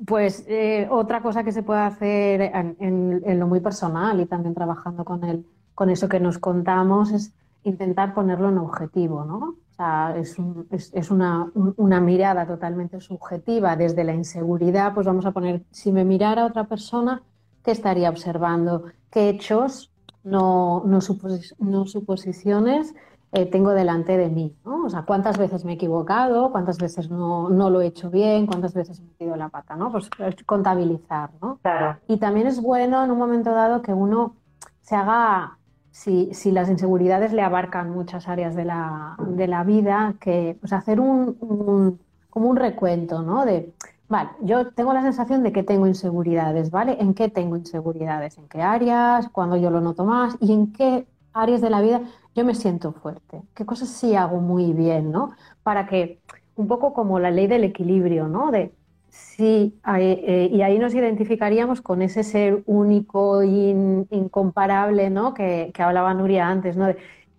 [0.06, 5.06] Pues eh, otra cosa que se puede hacer en, lo muy personal y también trabajando
[5.06, 7.34] con, el, con eso que nos contamos es
[7.64, 9.38] intentar ponerlo en objetivo, ¿no?
[9.38, 10.36] O sea, es,
[10.92, 16.04] es, una, una, mirada totalmente subjetiva desde la inseguridad, pues vamos a poner, si me
[16.04, 17.24] mirara otra persona,
[17.64, 18.84] ¿qué estaría observando?
[19.10, 19.93] ¿Qué hechos,
[20.24, 21.00] no, no,
[21.60, 22.96] no suposiciones,
[23.36, 24.56] eh, tengo delante de mí?
[24.64, 24.86] ¿no?
[24.86, 26.52] O sea, ¿cuántas veces me he equivocado?
[26.52, 28.46] ¿Cuántas veces no, no, lo he hecho bien?
[28.46, 29.76] ¿Cuántas veces he metido la pata?
[29.76, 29.92] ¿no?
[29.92, 30.10] Pues
[30.46, 31.58] contabilizar, ¿no?
[31.64, 32.00] Claro.
[32.08, 34.36] Y también es bueno en un momento dado que uno
[34.82, 35.58] se haga
[35.90, 40.74] si, si, las inseguridades le abarcan muchas áreas de la, de la vida, que pues
[40.74, 43.46] hacer un, como un recuento, ¿no?
[43.46, 43.74] De,
[44.14, 46.98] vale, yo tengo la sensación de que tengo inseguridades, ¿vale?
[47.00, 48.38] ¿En qué tengo inseguridades?
[48.38, 49.28] ¿En qué áreas?
[49.30, 50.38] ¿Cuándo yo lo noto más?
[50.40, 52.02] ¿Y en qué áreas de la vida
[52.36, 53.42] yo me siento fuerte?
[53.56, 55.32] ¿Qué cosas sí hago muy bien, ¿no?
[55.64, 56.20] Para que,
[56.56, 58.52] un poco como la ley del equilibrio, ¿no?
[58.52, 58.72] De,
[59.10, 63.48] Sí, eh, y ahí nos identificaríamos con ese ser único e
[64.10, 65.36] incomparable, ¿no?
[65.36, 66.88] Que, hablaba Nuria antes, ¿no?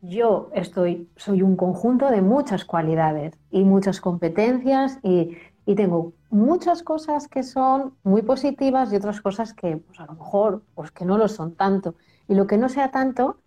[0.02, 5.36] yo estoy, soy un conjunto de muchas cualidades y muchas competencias y,
[5.74, 10.62] tengo muchas cosas que son muy positivas y otras cosas que, pues a lo mejor,
[10.74, 11.94] pues que no lo son tanto.
[12.28, 13.38] Y lo que no sea tanto,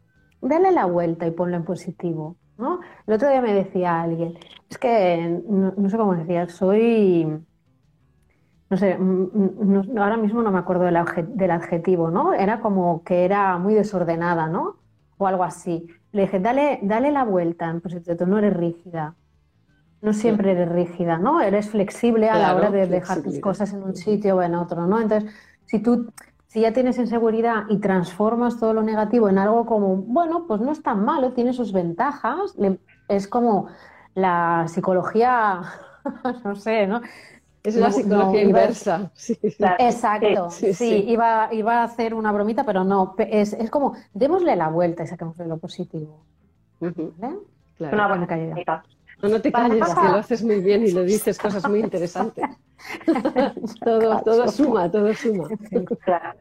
[0.42, 2.80] dale la vuelta y ponlo en positivo, ¿no?
[3.06, 4.38] El otro día me decía alguien,
[4.70, 7.46] es que no sé cómo decía, soy
[8.70, 12.34] no sé, mm, mm, ahora mismo no me acuerdo del, adjetivo, ¿no?
[12.34, 14.78] Era como que era muy desordenada, ¿no?
[15.18, 15.88] O algo así.
[16.12, 19.16] Le dije, dale, dale la vuelta, pues tú no eres rígida.
[20.02, 21.42] No siempre eres rígida, ¿no?
[21.42, 24.86] Eres flexible a la hora de dejar tus cosas en un sitio o en otro,
[24.86, 25.02] ¿no?
[25.02, 25.32] Entonces,
[25.66, 26.12] si tú,
[26.46, 30.72] si ya tienes inseguridad y transformas todo lo negativo en algo como, bueno, pues no
[30.72, 32.56] es tan malo, tiene sus ventajas,
[33.08, 33.68] es como
[34.14, 35.62] la psicología,
[36.44, 37.02] no sé, ¿no?
[37.64, 39.12] Es la psicología inversa.
[39.80, 40.50] Exacto.
[40.52, 43.16] Sí, Iba, iba, a hacer una bromita, pero no.
[43.18, 46.24] Es, es como, démosle la vuelta y saquémosle lo positivo.
[47.92, 48.56] Una buena caída.
[49.22, 52.46] No, no te calles, que lo haces muy bien y le dices cosas muy interesantes.
[53.84, 55.48] todo, todo suma, todo suma.
[56.04, 56.38] Claro,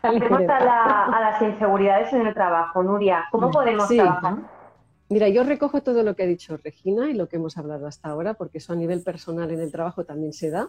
[0.00, 3.24] Pasemos a, a, las inseguridades en el trabajo, Nuria.
[3.30, 4.36] ¿Cómo podemos trabajar?
[5.10, 8.10] Mira, yo recojo todo lo que ha dicho Regina y lo que hemos hablado hasta
[8.10, 10.68] ahora, porque eso a nivel personal en el trabajo también se da.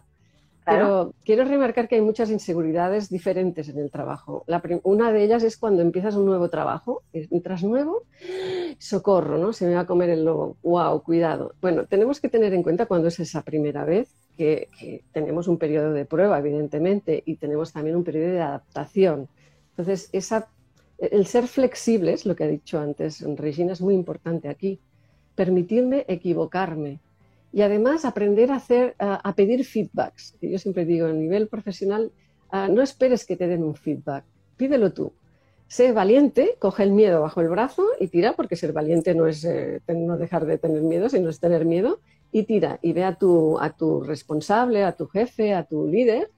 [0.69, 4.45] Pero quiero remarcar que hay muchas inseguridades diferentes en el trabajo.
[4.83, 8.03] una de ellas es cuando empiezas un nuevo trabajo, entras nuevo,
[8.77, 9.53] socorro, ¿no?
[9.53, 10.57] Se me va a comer el lobo.
[10.63, 11.03] ¡Wow!
[11.03, 11.53] Cuidado.
[11.61, 14.69] Bueno, tenemos que tener en cuenta cuando es esa primera vez que,
[15.11, 19.27] tenemos un periodo de prueba, evidentemente, y tenemos también un periodo de adaptación.
[19.71, 20.09] Entonces,
[20.97, 24.79] el ser flexibles, lo que ha dicho antes Regina, es muy importante aquí.
[25.35, 26.99] Permitirme equivocarme
[27.51, 30.35] y además aprender a, hacer, a, pedir feedbacks.
[30.41, 32.11] Yo siempre digo, a nivel profesional,
[32.51, 34.23] no esperes que te den un feedback,
[34.57, 35.13] pídelo tú.
[35.67, 39.45] Sé valiente, coge el miedo bajo el brazo y tira, porque ser valiente no es
[39.45, 41.99] eh, no dejar de tener miedo, sino es tener miedo,
[42.31, 46.29] y tira y ve a tu, a tu responsable, a tu jefe, a tu líder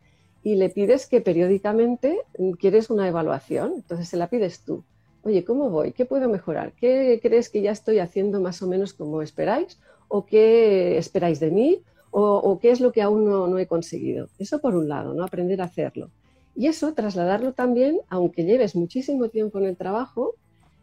[0.44, 4.84] y le pides que periódicamente mm, quieres una evaluación, entonces se la pides tú.
[5.24, 5.92] Oye, ¿cómo voy?
[5.92, 6.74] ¿Qué puedo mejorar?
[6.74, 9.80] ¿Qué crees que ya estoy haciendo más o menos como esperáis?
[10.08, 11.84] ¿O qué esperáis de mí?
[12.10, 14.28] ¿O, qué es lo que aún no, he conseguido?
[14.38, 15.24] Eso por un lado, ¿no?
[15.24, 16.10] Aprender a hacerlo.
[16.56, 20.36] Y eso trasladarlo también, aunque lleves muchísimo tiempo en el trabajo,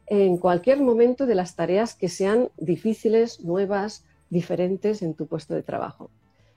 [0.06, 5.62] en cualquier momento de las tareas que sean difíciles, nuevas, diferentes en tu puesto de
[5.62, 6.10] trabajo.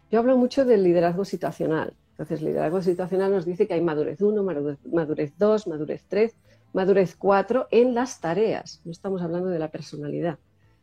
[0.09, 1.93] Yo hablo mucho del liderazgo situacional.
[2.11, 4.43] Entonces, liderazgo situacional nos dice que hay madurez 1,
[4.91, 6.33] madurez 2, madurez 3.
[6.73, 8.81] Madurez 4 en las tareas.
[8.85, 10.37] No estamos hablando de la personalidad,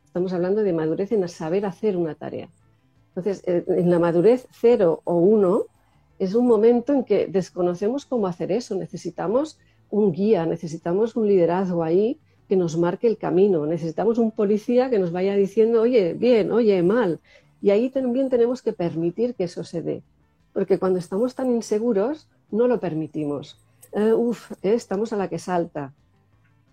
[0.05, 2.49] estamos hablando de madurez en saber hacer una tarea.
[3.09, 5.65] Entonces, eh, en la madurez 0 o 1
[6.19, 8.75] es un momento en que desconocemos cómo hacer eso.
[8.75, 9.57] Necesitamos
[9.89, 14.99] un guía, necesitamos un liderazgo ahí que nos marque el camino, necesitamos un policía que
[14.99, 17.19] nos vaya diciendo, oye, bien, oye, mal.
[17.61, 20.01] Y ahí también tenemos que permitir que eso se dé,
[20.53, 23.57] porque cuando estamos tan inseguros no lo permitimos.
[23.91, 24.13] Eh,
[24.63, 25.93] eh, estamos a la que salta.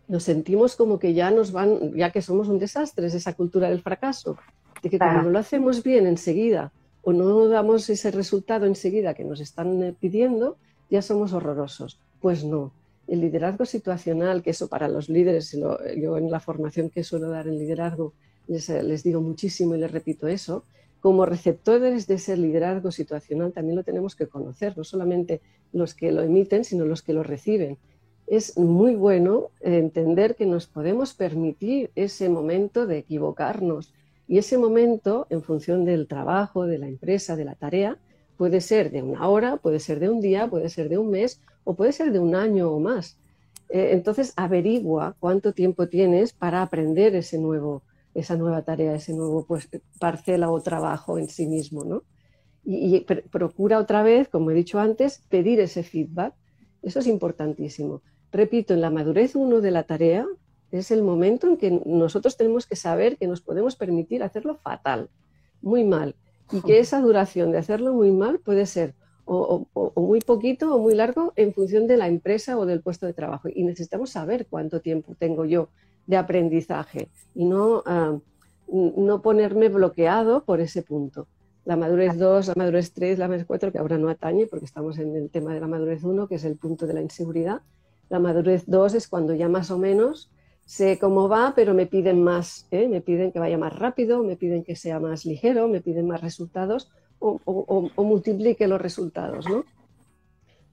[0.09, 3.69] Nos sentimos como que ya nos van, ya que somos un desastre, es esa cultura
[3.69, 4.37] del fracaso,
[4.83, 9.41] de que cuando lo hacemos bien enseguida o no damos ese resultado enseguida que nos
[9.41, 10.59] están eh, pidiendo,
[10.91, 11.99] ya somos horrorosos.
[12.21, 12.73] Pues no.
[13.09, 15.57] El liderazgo situacional, que eso para los líderes,
[15.97, 18.15] yo en la formación que suelo dar en liderazgo
[18.49, 20.65] les, les digo muchísimo y les repito eso,
[21.07, 25.41] como receptores de ese liderazgo situacional también lo tenemos que conocer, no solamente
[25.73, 27.79] los que lo emiten, sino los que lo reciben.
[28.27, 33.95] Es muy bueno entender que nos podemos permitir ese momento de equivocarnos
[34.27, 37.99] y ese momento, en función del trabajo, de la empresa, de la tarea,
[38.37, 41.41] puede ser de una hora, puede ser de un día, puede ser de un mes
[41.63, 43.17] o puede ser de un año o más.
[43.69, 47.85] Eh, entonces, averigua cuánto tiempo tienes para aprender ese nuevo,
[48.17, 49.69] esa nueva tarea, ese nuevo pues,
[50.01, 52.03] parcela o trabajo en sí mismo, ¿no?
[52.65, 56.35] Y, procura otra vez, como he dicho antes, pedir ese feedback.
[56.83, 58.03] Eso es importantísimo.
[58.33, 60.27] Repito, en la madurez uno de la tarea
[60.73, 65.11] es el momento en que nosotros tenemos que saber que nos podemos permitir hacerlo fatal,
[65.63, 66.17] muy mal,
[66.51, 68.95] y que esa duración de hacerlo muy mal puede ser
[69.27, 73.13] o, muy poquito o muy largo en función de la empresa o del puesto de
[73.13, 73.49] trabajo.
[73.53, 75.69] Y necesitamos saber cuánto tiempo tengo yo
[76.07, 78.19] de aprendizaje y no, ah,
[78.69, 81.29] no ponerme bloqueado por ese punto.
[81.65, 84.99] La madurez 2, la madurez 3, la madurez 4, que ahora no atañe porque estamos
[84.99, 87.61] en el tema de la madurez 1, que es el punto de la inseguridad.
[88.09, 90.31] La madurez 2 es cuando ya más o menos
[90.65, 92.89] sé cómo va, pero me piden más, ¿eh?
[92.89, 96.21] me piden que vaya más rápido, me piden que sea más ligero, me piden más
[96.21, 99.65] resultados o, o multiplique los resultados, ¿no?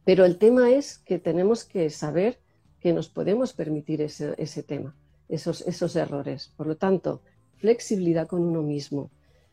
[0.03, 2.39] Pero el tema es que tenemos que saber
[2.81, 4.93] que nos podemos permitir ese, ese tema
[5.33, 6.51] esos, esos errores.
[6.55, 7.21] Por lo tanto,
[7.57, 9.09] flexibilidad con uno mismo.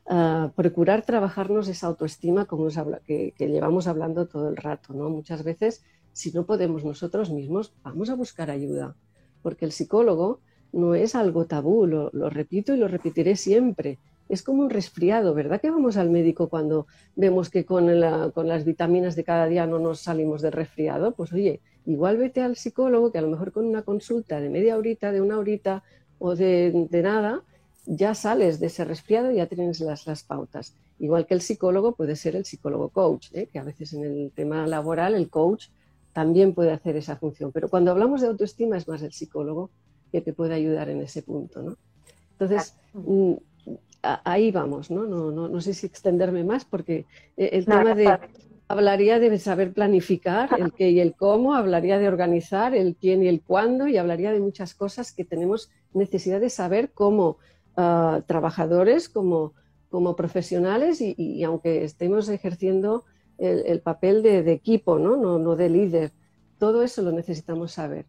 [0.07, 2.69] Ah, procurar trabajarnos esa autoestima como
[3.07, 4.93] que, llevamos hablando todo el rato.
[4.93, 5.09] ¿no?
[5.09, 8.97] Muchas veces, si no podemos nosotros mismos, vamos a buscar ayuda,
[9.43, 10.41] porque el psicólogo
[10.73, 13.99] no es algo tabú, lo, repito y lo repetiré siempre.
[14.29, 15.61] Es como un resfriado, ¿verdad?
[15.61, 20.01] Que vamos al médico cuando vemos que con las vitaminas de cada día no nos
[20.01, 21.13] salimos del resfriado.
[21.13, 24.77] Pues oye, Igual vete al psicólogo que a lo mejor con una consulta de media
[24.77, 25.83] horita, de una horita
[26.19, 27.43] o de, nada,
[27.87, 30.75] ya sales de ese resfriado y ya tienes las, las, pautas.
[30.99, 33.49] Igual que el psicólogo puede ser el psicólogo coach, ¿eh?
[33.51, 35.69] que a veces en el tema laboral el coach
[36.13, 37.53] también puede hacer esa función.
[37.53, 39.71] Pero cuando hablamos de autoestima es más el psicólogo
[40.13, 41.63] que te puede ayudar en ese punto.
[41.63, 41.77] ¿no?
[42.33, 43.35] Entonces, mm,
[44.03, 45.05] ahí vamos, ¿no?
[45.07, 45.49] No, ¿no?
[45.49, 48.19] no, sé si extenderme más porque eh, el tema de
[48.71, 53.27] hablaría de saber planificar el qué y el cómo, hablaría de organizar el quién y
[53.27, 57.39] el cuándo y hablaría de muchas cosas que tenemos necesidad de saber como
[57.77, 59.55] ah, trabajadores, como,
[59.89, 63.07] como profesionales y, aunque estemos ejerciendo
[63.39, 65.17] el, papel de, equipo, ¿no?
[65.17, 65.57] ¿no?
[65.57, 66.13] de líder,
[66.61, 68.07] todo eso lo necesitamos saber.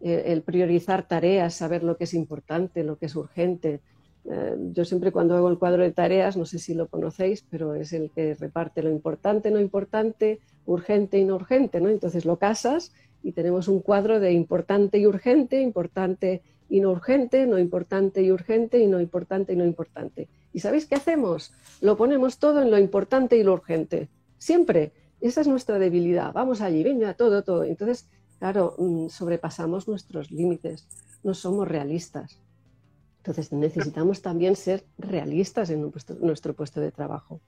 [0.00, 3.80] el priorizar tareas, saber lo que es importante, lo que es urgente,
[4.28, 7.74] eh, yo siempre cuando hago el cuadro de tareas, no sé si lo conocéis, pero
[7.74, 11.88] es el que reparte lo importante, no importante, urgente y no urgente, ¿no?
[11.88, 17.46] Entonces lo casas y tenemos un cuadro de importante y urgente, importante y no urgente,
[17.46, 20.28] no importante y urgente y no importante y no importante.
[20.52, 21.52] ¿Y sabéis qué hacemos?
[21.80, 24.08] Lo ponemos todo en lo importante y lo urgente.
[24.38, 24.92] Siempre.
[25.20, 26.32] Esa es nuestra debilidad.
[26.32, 27.64] Vamos allí, venga, todo, todo.
[27.64, 30.88] Entonces, claro, mm, sobrepasamos nuestros límites.
[31.22, 32.38] No somos realistas.
[33.20, 37.40] Entonces necesitamos también ser realistas en nuestro, puesto de trabajo.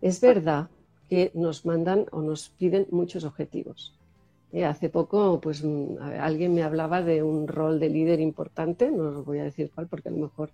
[0.00, 0.68] Es verdad
[1.10, 3.94] que nos mandan o nos piden muchos objetivos.
[4.52, 9.18] Eh, hace poco, pues mm, alguien me hablaba de un rol de líder importante, no
[9.18, 10.50] os voy a decir cuál porque a lo mejor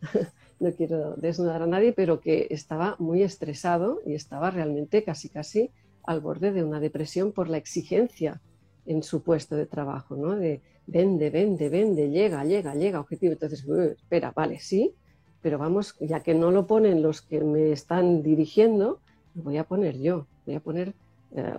[0.60, 5.70] no quiero desnudar a nadie, pero que estaba muy estresado y estaba realmente casi casi
[6.04, 8.40] al borde de una depresión por la exigencia
[8.86, 10.36] en su puesto de trabajo, ¿no?
[10.36, 13.32] De vende, vende, vende, llega, llega, llega, objetivo.
[13.32, 13.64] Entonces,
[13.96, 14.94] espera, vale, sí,
[15.40, 19.00] pero vamos, ya que no lo ponen los que me están dirigiendo,
[19.34, 20.94] lo voy a poner yo, voy a poner
[21.34, 21.56] eh,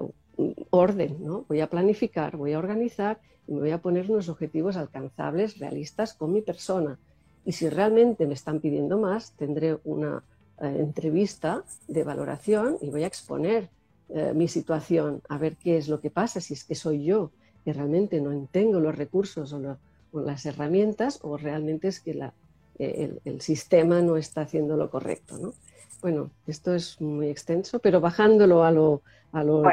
[0.70, 1.46] orden, ¿no?
[1.48, 6.14] Voy a planificar, voy a organizar y me voy a poner unos objetivos alcanzables, realistas
[6.14, 7.00] con mi persona.
[7.46, 10.24] Y si realmente me están pidiendo más, tendré una
[10.62, 13.70] eh, entrevista de valoración y voy a exponer
[14.16, 17.32] eh, mi situación, a ver qué es lo que pasa, si es que soy yo
[17.64, 19.78] que realmente no tengo los recursos o,
[20.22, 22.32] las herramientas o realmente es que
[22.78, 25.38] eh, el, sistema no está haciendo lo correcto.
[25.38, 25.54] ¿no?
[26.02, 29.02] Bueno, esto es muy extenso, pero bajándolo a lo,
[29.32, 29.64] a lo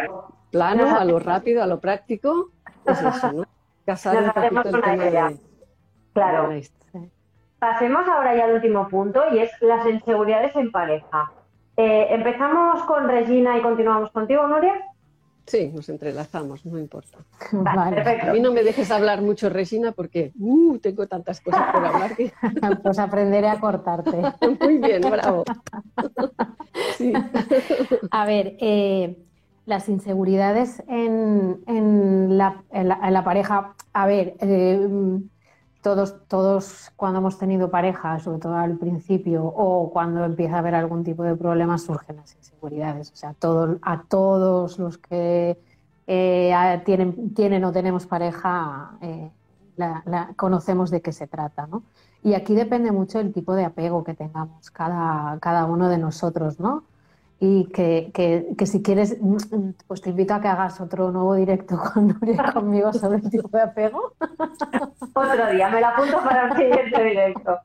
[0.51, 2.51] plano, a lo rápido, a lo práctico,
[2.86, 3.45] es eso, ¿no?
[3.84, 5.32] Casar un poquito el tema
[6.12, 6.51] Claro.
[7.59, 11.30] Pasemos ahora ya al último punto y es las inseguridades en pareja.
[11.83, 14.74] Eh, empezamos con Regina y continuamos contigo, Nuria.
[15.47, 17.16] Sí, nos entrelazamos, no importa.
[17.64, 22.16] A mí no me dejes hablar mucho, Regina, porque uh, tengo tantas cosas por hablar
[22.16, 22.35] que...
[22.83, 24.20] pues aprenderé a cortarte.
[24.61, 25.45] Muy bien, bravo.
[28.11, 29.16] A ver, eh,
[29.64, 32.62] las inseguridades en, la,
[33.24, 34.87] pareja, a ver, eh,
[35.83, 40.74] todos, todos cuando hemos tenido pareja, sobre todo al principio, o cuando empieza a haber
[40.74, 43.11] algún tipo de problema, surgen las inseguridades.
[43.12, 43.35] O sea,
[43.83, 45.59] a todos los que
[46.07, 49.31] eh, tienen, tienen o tenemos pareja, eh,
[50.37, 51.66] conocemos de qué se trata.
[51.66, 51.83] ¿no?
[52.22, 56.61] Y aquí depende mucho el tipo de apego que tengamos cada, cada uno de nosotros,
[56.61, 56.85] ¿no?
[57.43, 59.16] Y que, que, si quieres,
[59.86, 63.49] pues te invito a que hagas otro nuevo directo con Nuria conmigo sobre el tipo
[63.49, 64.12] de apego.
[65.14, 67.59] Otro día, me lo apunto para el siguiente directo.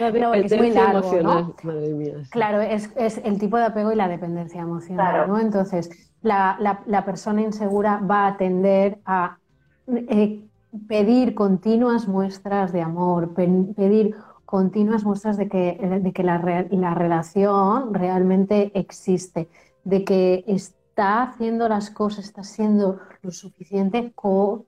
[0.00, 1.54] No, es muy largo, ¿no?
[1.62, 5.38] Madre mía, Claro, es, es, el tipo de apego y la dependencia emocional, ¿no?
[5.38, 5.88] Entonces,
[6.20, 9.38] la, la, la, persona insegura va a tender a
[9.86, 10.44] eh,
[10.88, 17.94] pedir continuas muestras de amor, pedir continuas muestras de que, de que la, la, relación
[17.94, 19.48] realmente existe,
[19.84, 24.66] de que está haciendo las cosas, está siendo lo suficiente con,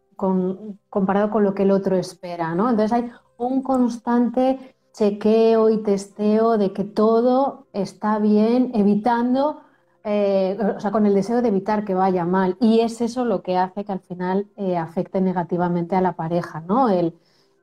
[0.88, 2.70] comparado con lo que el otro espera, ¿no?
[2.70, 9.60] Entonces hay un constante chequeo y testeo de que todo está bien, evitando,
[10.04, 12.56] eh, o sea, con el deseo de evitar que vaya mal.
[12.60, 16.60] Y es eso lo que hace que al final eh, afecte negativamente a la pareja,
[16.60, 16.88] ¿no?
[16.88, 17.14] El,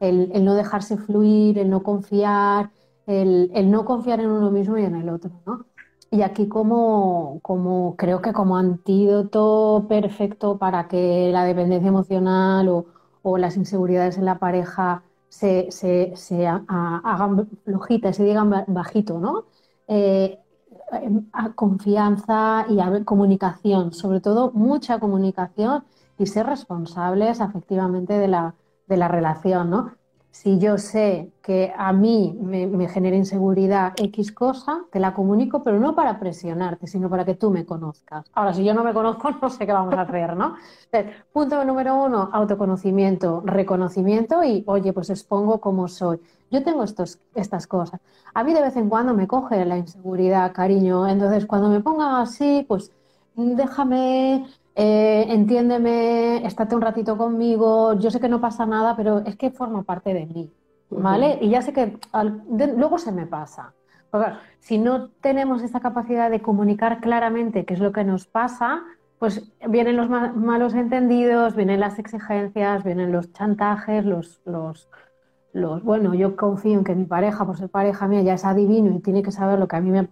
[0.04, 2.72] el, no dejarse fluir, el no confiar,
[3.08, 5.66] el, no confiar en uno mismo y en el otro, ¿no?
[6.12, 13.38] Y aquí como, como creo que como antídoto perfecto para que la dependencia emocional o,
[13.38, 15.70] las inseguridades en la pareja se,
[16.68, 19.46] hagan flojitas, se digan bajito, ¿no?
[19.88, 20.40] Eh,
[21.56, 25.84] confianza y comunicación, sobre todo mucha comunicación
[26.20, 28.54] y ser responsables afectivamente de la,
[28.94, 29.92] de la relación, ¿no?
[30.30, 35.80] Si yo sé que a mí me, genera inseguridad X cosa, te la comunico, pero
[35.80, 38.26] no para presionarte, sino para que tú me conozcas.
[38.34, 40.56] Ahora, si yo no me conozco, no sé qué vamos a hacer, ¿no?
[41.32, 46.20] punto número uno, autoconocimiento, reconocimiento y, oye, pues expongo cómo soy.
[46.50, 48.00] Yo tengo estos, estas cosas.
[48.34, 51.08] A mí de vez en cuando me coge la inseguridad, cariño.
[51.08, 52.92] Entonces, cuando me ponga así, pues
[53.36, 59.36] déjame eh, entiéndeme, estate un ratito conmigo, yo sé que no pasa nada, pero es
[59.36, 60.52] que forma parte de mí,
[60.90, 61.38] ¿vale?
[61.42, 61.98] Y ya sé que
[62.76, 63.74] luego se me pasa.
[64.10, 68.84] Porque si no tenemos esta capacidad de comunicar claramente qué es lo que nos pasa,
[69.20, 74.90] pues vienen los malos entendidos, vienen las exigencias, vienen los chantajes, los, los,
[75.54, 78.96] los, bueno, yo confío en que mi pareja, por ser pareja mía, ya es adivino
[78.96, 80.10] y tiene que saber lo que a mí me,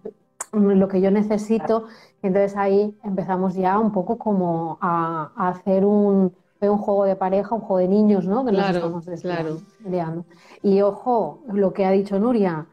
[0.52, 1.86] lo que yo necesito.
[2.22, 7.62] entonces ahí empezamos ya un poco como a, hacer un, un, juego de pareja, un
[7.62, 8.44] juego de niños, ¿no?
[8.44, 10.24] Que claro, nos estamos claro.
[10.62, 12.66] Y ojo, lo que ha dicho Nuria,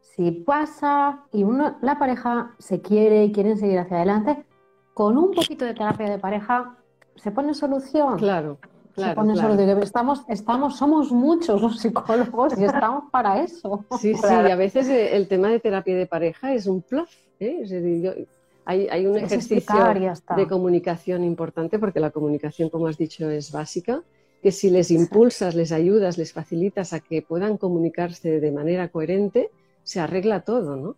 [0.00, 4.44] si pasa y uno, la pareja se quiere y quieren seguir hacia adelante,
[4.94, 6.74] con un poquito de terapia de pareja
[7.16, 8.16] se pone solución.
[8.16, 8.58] Claro.
[8.94, 9.30] Claro,
[9.82, 13.84] Estamos, estamos, somos muchos los psicólogos y estamos para eso.
[14.00, 17.25] Sí, sí, y a veces eh, el tema de terapia de pareja es un plus.
[17.40, 18.26] ¿Eh?
[18.64, 19.76] hay, un ejercicio
[20.36, 24.02] de comunicación importante, porque la comunicación, como has dicho, es básica,
[24.42, 29.50] que si les impulsas, les ayudas, les facilitas a que puedan comunicarse de manera coherente,
[29.82, 30.96] se arregla todo, ¿no?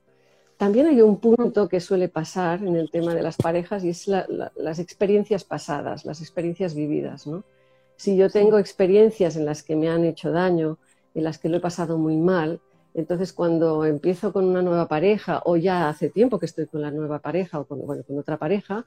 [0.56, 4.08] También hay un punto que suele pasar en el tema de las parejas y es
[4.08, 7.44] las experiencias pasadas, las experiencias vividas, ¿no?
[7.96, 10.78] Si yo tengo experiencias en las que me han hecho daño,
[11.14, 12.60] en las que lo he pasado muy mal,
[12.94, 16.90] entonces cuando empiezo con una nueva pareja o ya hace tiempo que estoy con la
[16.90, 17.80] nueva pareja o con,
[18.18, 18.86] otra pareja,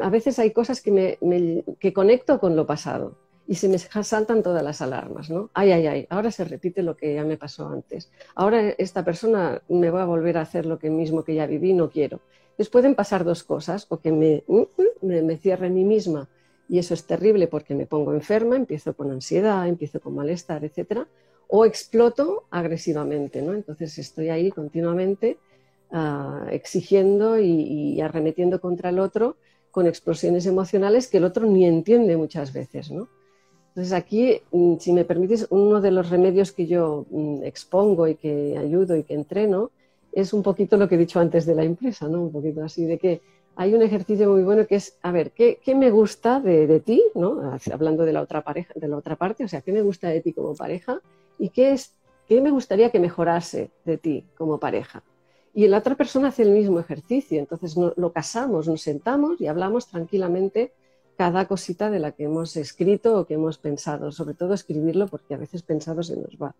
[0.00, 3.16] a veces hay cosas que, me, que conecto con lo pasado
[3.46, 5.50] y se me saltan todas las alarmas, ¿no?
[5.52, 8.10] Ay, ay, ay, ahora se repite lo que ya me pasó antes.
[8.34, 11.74] Ahora esta persona me va a volver a hacer lo que mismo que ya viví,
[11.74, 12.20] no quiero.
[12.52, 14.44] Entonces pueden pasar dos cosas, o que me,
[15.02, 16.28] me, me cierre en mí misma
[16.68, 21.06] y eso es terrible porque me pongo enferma, empiezo con ansiedad, empiezo con malestar, etcétera,
[21.48, 23.54] o exploto agresivamente, ¿no?
[23.54, 25.38] Entonces estoy ahí continuamente
[25.90, 29.36] ah, exigiendo y, arremetiendo contra el otro
[29.70, 33.08] con explosiones emocionales que el otro ni entiende muchas veces, ¿no?
[33.68, 38.14] Entonces aquí, mm, si me permites, uno de los remedios que yo mm, expongo y
[38.14, 39.70] que ayudo y que entreno
[40.12, 42.22] es un poquito lo que he dicho antes de la empresa, ¿no?
[42.22, 43.20] Un poquito así de que
[43.56, 47.58] hay un ejercicio muy bueno que es, a ver, ¿qué, me gusta de, ti, ¿no?
[47.72, 50.20] Hablando de la otra pareja, de la otra parte, o sea, ¿qué me gusta de
[50.20, 51.00] ti como pareja?
[51.38, 51.92] ¿Y qué es,
[52.26, 55.02] qué me gustaría que mejorase de ti como pareja?
[55.52, 59.86] Y la otra persona hace el mismo ejercicio, entonces lo casamos, nos sentamos y hablamos
[59.86, 60.72] tranquilamente
[61.16, 65.34] cada cosita de la que hemos escrito o que hemos pensado, sobre todo escribirlo porque
[65.34, 66.54] a veces pensado se nos va.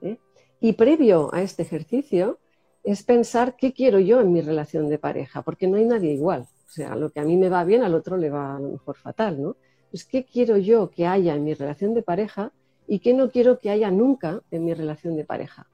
[0.00, 0.16] ¿eh?
[0.60, 2.38] Y previo a este ejercicio
[2.84, 6.48] es pensar qué quiero yo en mi relación de pareja, porque no hay nadie igual.
[6.66, 8.70] O sea, lo que a mí me va bien, al otro le va a lo
[8.70, 9.56] mejor fatal, ¿no?
[9.90, 12.52] Pues qué quiero yo que haya en mi relación de pareja
[12.88, 15.68] y qué no quiero que haya nunca en mi relación de pareja.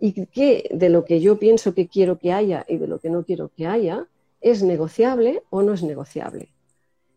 [0.00, 3.10] Y qué de lo que yo pienso que quiero que haya y de lo que
[3.10, 4.08] no quiero que haya
[4.40, 6.52] es negociable o no es negociable.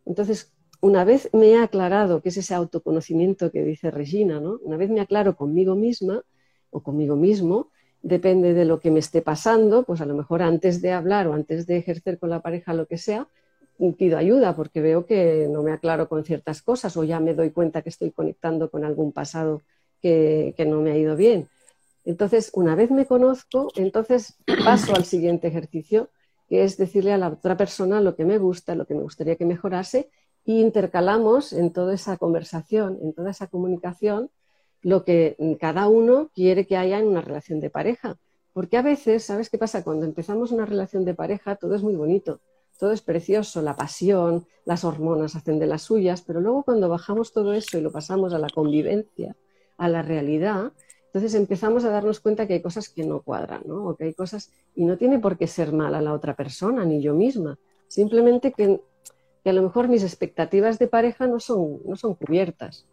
[0.06, 4.60] Entonces, una vez me he aclarado, que es ese autoconocimiento que dice Regina, ¿no?
[4.64, 6.24] Una vez me aclaro conmigo misma
[6.70, 7.72] o conmigo mismo,
[8.02, 11.34] depende de lo que me esté pasando, pues a lo mejor antes de hablar o
[11.34, 13.28] antes de ejercer con la pareja lo que sea,
[13.98, 17.52] pido ayuda porque veo que no me aclaro con ciertas cosas o ya me doy
[17.52, 19.62] cuenta que estoy conectando con algún pasado
[20.02, 21.48] que, que no me ha ido bien.
[22.06, 26.10] Entonces, una vez me conozco, entonces paso al siguiente ejercicio,
[26.48, 29.36] que es decirle a la otra persona lo que me gusta, lo que me gustaría
[29.36, 30.10] que mejorase,
[30.46, 34.32] e intercalamos en toda esa conversación, en toda esa comunicación,
[34.82, 38.18] lo que cada uno quiere que haya en una relación de pareja.
[38.54, 39.84] Porque a veces, ¿sabes qué pasa?
[39.84, 42.42] Cuando empezamos una relación de pareja, todo es muy bonito,
[42.80, 47.34] todo es precioso, la pasión, las hormonas hacen de las suyas, pero luego cuando bajamos
[47.34, 49.36] todo eso y lo pasamos a la convivencia,
[49.78, 50.72] a la realidad,
[51.08, 53.86] entonces empezamos a darnos cuenta que hay cosas que no cuadran, ¿no?
[53.86, 57.02] O que hay cosas, y no tiene por qué ser mala la otra persona, ni
[57.02, 57.58] yo misma.
[57.88, 58.80] Simplemente que,
[59.44, 62.86] a lo mejor mis expectativas de pareja no son, no son cubiertas.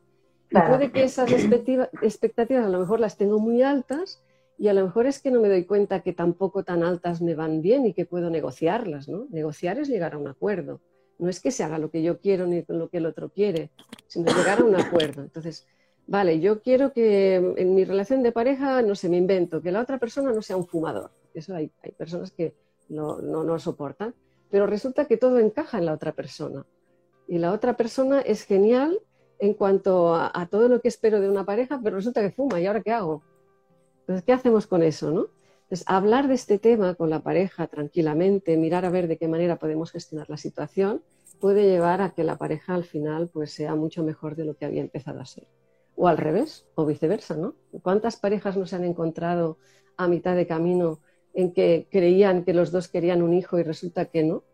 [0.50, 4.22] Y puede que esas expectativas a lo mejor las tengo muy altas
[4.58, 7.34] y a lo mejor es que no me doy cuenta que tampoco tan altas me
[7.34, 9.26] van bien y que puedo negociarlas, ¿no?
[9.30, 10.80] Negociar es llegar a un acuerdo.
[11.18, 13.70] No es que se haga lo que yo quiero ni lo que el otro quiere,
[14.06, 15.22] sino llegar a un acuerdo.
[15.22, 15.66] Entonces,
[16.06, 19.80] vale, yo quiero que en mi relación de pareja, no sé, me invento, que la
[19.80, 21.10] otra persona no sea un fumador.
[21.34, 22.54] Eso hay, personas que
[22.88, 24.14] no, no, soportan,
[24.50, 26.64] pero resulta que todo encaja en la otra persona.
[27.28, 29.00] Y la otra persona es genial
[29.38, 32.66] en cuanto a, todo lo que espero de una pareja, pero resulta que fuma, ¿y
[32.66, 33.22] ahora qué hago?
[34.06, 35.26] Entonces, ¿qué hacemos con eso, no?
[35.64, 39.56] Entonces, hablar de este tema con la pareja tranquilamente, mirar a ver de qué manera
[39.56, 41.02] podemos gestionar la situación,
[41.40, 44.64] puede llevar a que la pareja al final pues, sea mucho mejor de lo que
[44.64, 45.46] había empezado a ser
[45.96, 47.54] o al revés, o viceversa, ¿no?
[47.82, 49.56] ¿Cuántas parejas no se han encontrado
[49.96, 51.00] a mitad de camino
[51.34, 54.44] en que creían que los dos querían un hijo y resulta que no,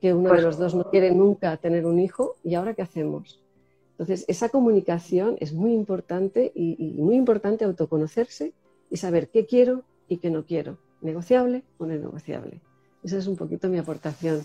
[0.00, 2.82] que uno de pues los dos no quiere nunca tener un hijo y ahora qué
[2.82, 3.44] hacemos?
[3.92, 8.52] Entonces, esa comunicación es muy importante y, muy importante autoconocerse
[8.90, 12.60] y saber qué quiero y qué no quiero, negociable o no negociable.
[13.02, 14.44] Esa es un poquito mi aportación.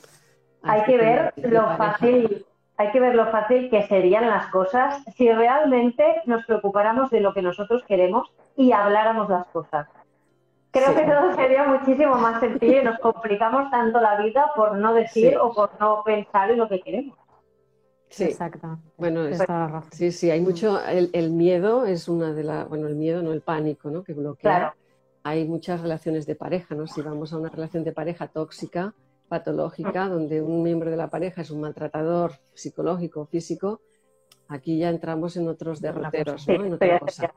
[0.62, 2.46] Hay que ver lo fácil
[2.78, 7.34] hay que ver lo fácil que serían las cosas si realmente nos preocupáramos de lo
[7.34, 9.88] que nosotros queremos y habláramos las cosas.
[10.72, 14.94] Creo que todo sería muchísimo más sencillo y nos complicamos tanto la vida por no
[14.96, 17.16] decir o por no pensar en lo que queremos.
[18.14, 18.78] Sí, exacto.
[18.96, 19.24] Bueno,
[19.92, 20.80] sí, sí, hay mucho.
[20.86, 22.70] El, miedo es una de las.
[22.70, 24.04] Bueno, el miedo, no el pánico, ¿no?
[24.04, 24.76] Que bloquea.
[25.24, 26.86] Hay muchas relaciones de pareja, ¿no?
[26.86, 28.94] Si vamos a una relación de pareja tóxica,
[29.30, 33.82] patológica, donde un miembro de la pareja es un maltratador psicológico, físico,
[34.48, 36.66] aquí ya entramos en otros derroteros, ¿no?
[36.66, 37.34] En otra cosa.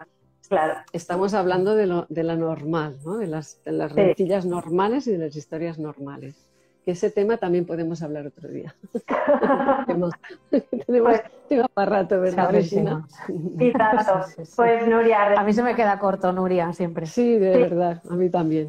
[0.46, 0.74] Claro.
[0.92, 3.16] Estamos hablando de, lo, de la normal, ¿no?
[3.16, 6.45] de las, de las normales y de las historias normales
[6.86, 8.72] que ese tema también podemos hablar otro día.
[9.88, 10.14] Tenemos
[10.48, 13.04] pues, tema para rato, ¿verdad, Regina?
[13.58, 14.20] Y tanto.
[14.56, 15.32] Pues Nuria.
[15.32, 17.06] A mí se me queda corto, Nuria, siempre.
[17.06, 18.68] Sí, de verdad, a mí también.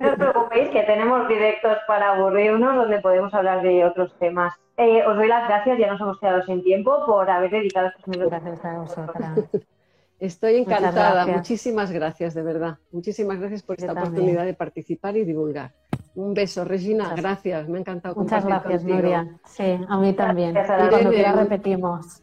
[0.00, 4.52] No os preocupéis, que tenemos directos para aburrirnos donde podemos hablar de otros temas.
[4.76, 8.08] Eh, os doy las gracias, ya nos hemos quedado sin tiempo, por haber dedicado estos
[8.08, 8.40] minutos.
[8.42, 9.38] Gracias a vosotras.
[10.18, 12.78] Estoy encantada, muchísimas gracias, de verdad.
[12.90, 15.72] Muchísimas gracias por esta oportunidad de participar y divulgar.
[16.16, 19.38] Un beso, Regina, gracias, me ha encantado Muchas gracias, Nuria.
[19.44, 20.54] Sí, a mí también.
[20.54, 22.22] Gracias, Cuando quiera repetimos.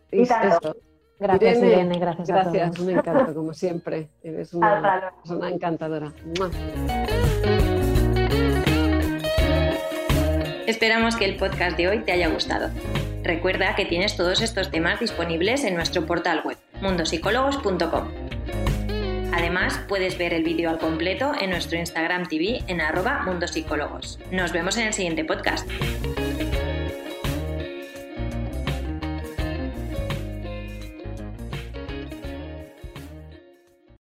[1.20, 2.54] Gracias, Irene, gracias, a todos.
[2.54, 4.10] Gracias, un encanto, como siempre.
[4.24, 6.12] Eres una persona encantadora.
[10.66, 12.72] Esperamos que el podcast de hoy te haya gustado.
[13.22, 18.63] Recuerda que tienes todos estos temas disponibles en nuestro portal web, mundosicólogos.com.
[19.34, 24.20] Además, puedes ver el vídeo al completo en nuestro Instagram TV en arroba mundosicólogos.
[24.32, 25.68] Nos vemos en el siguiente podcast.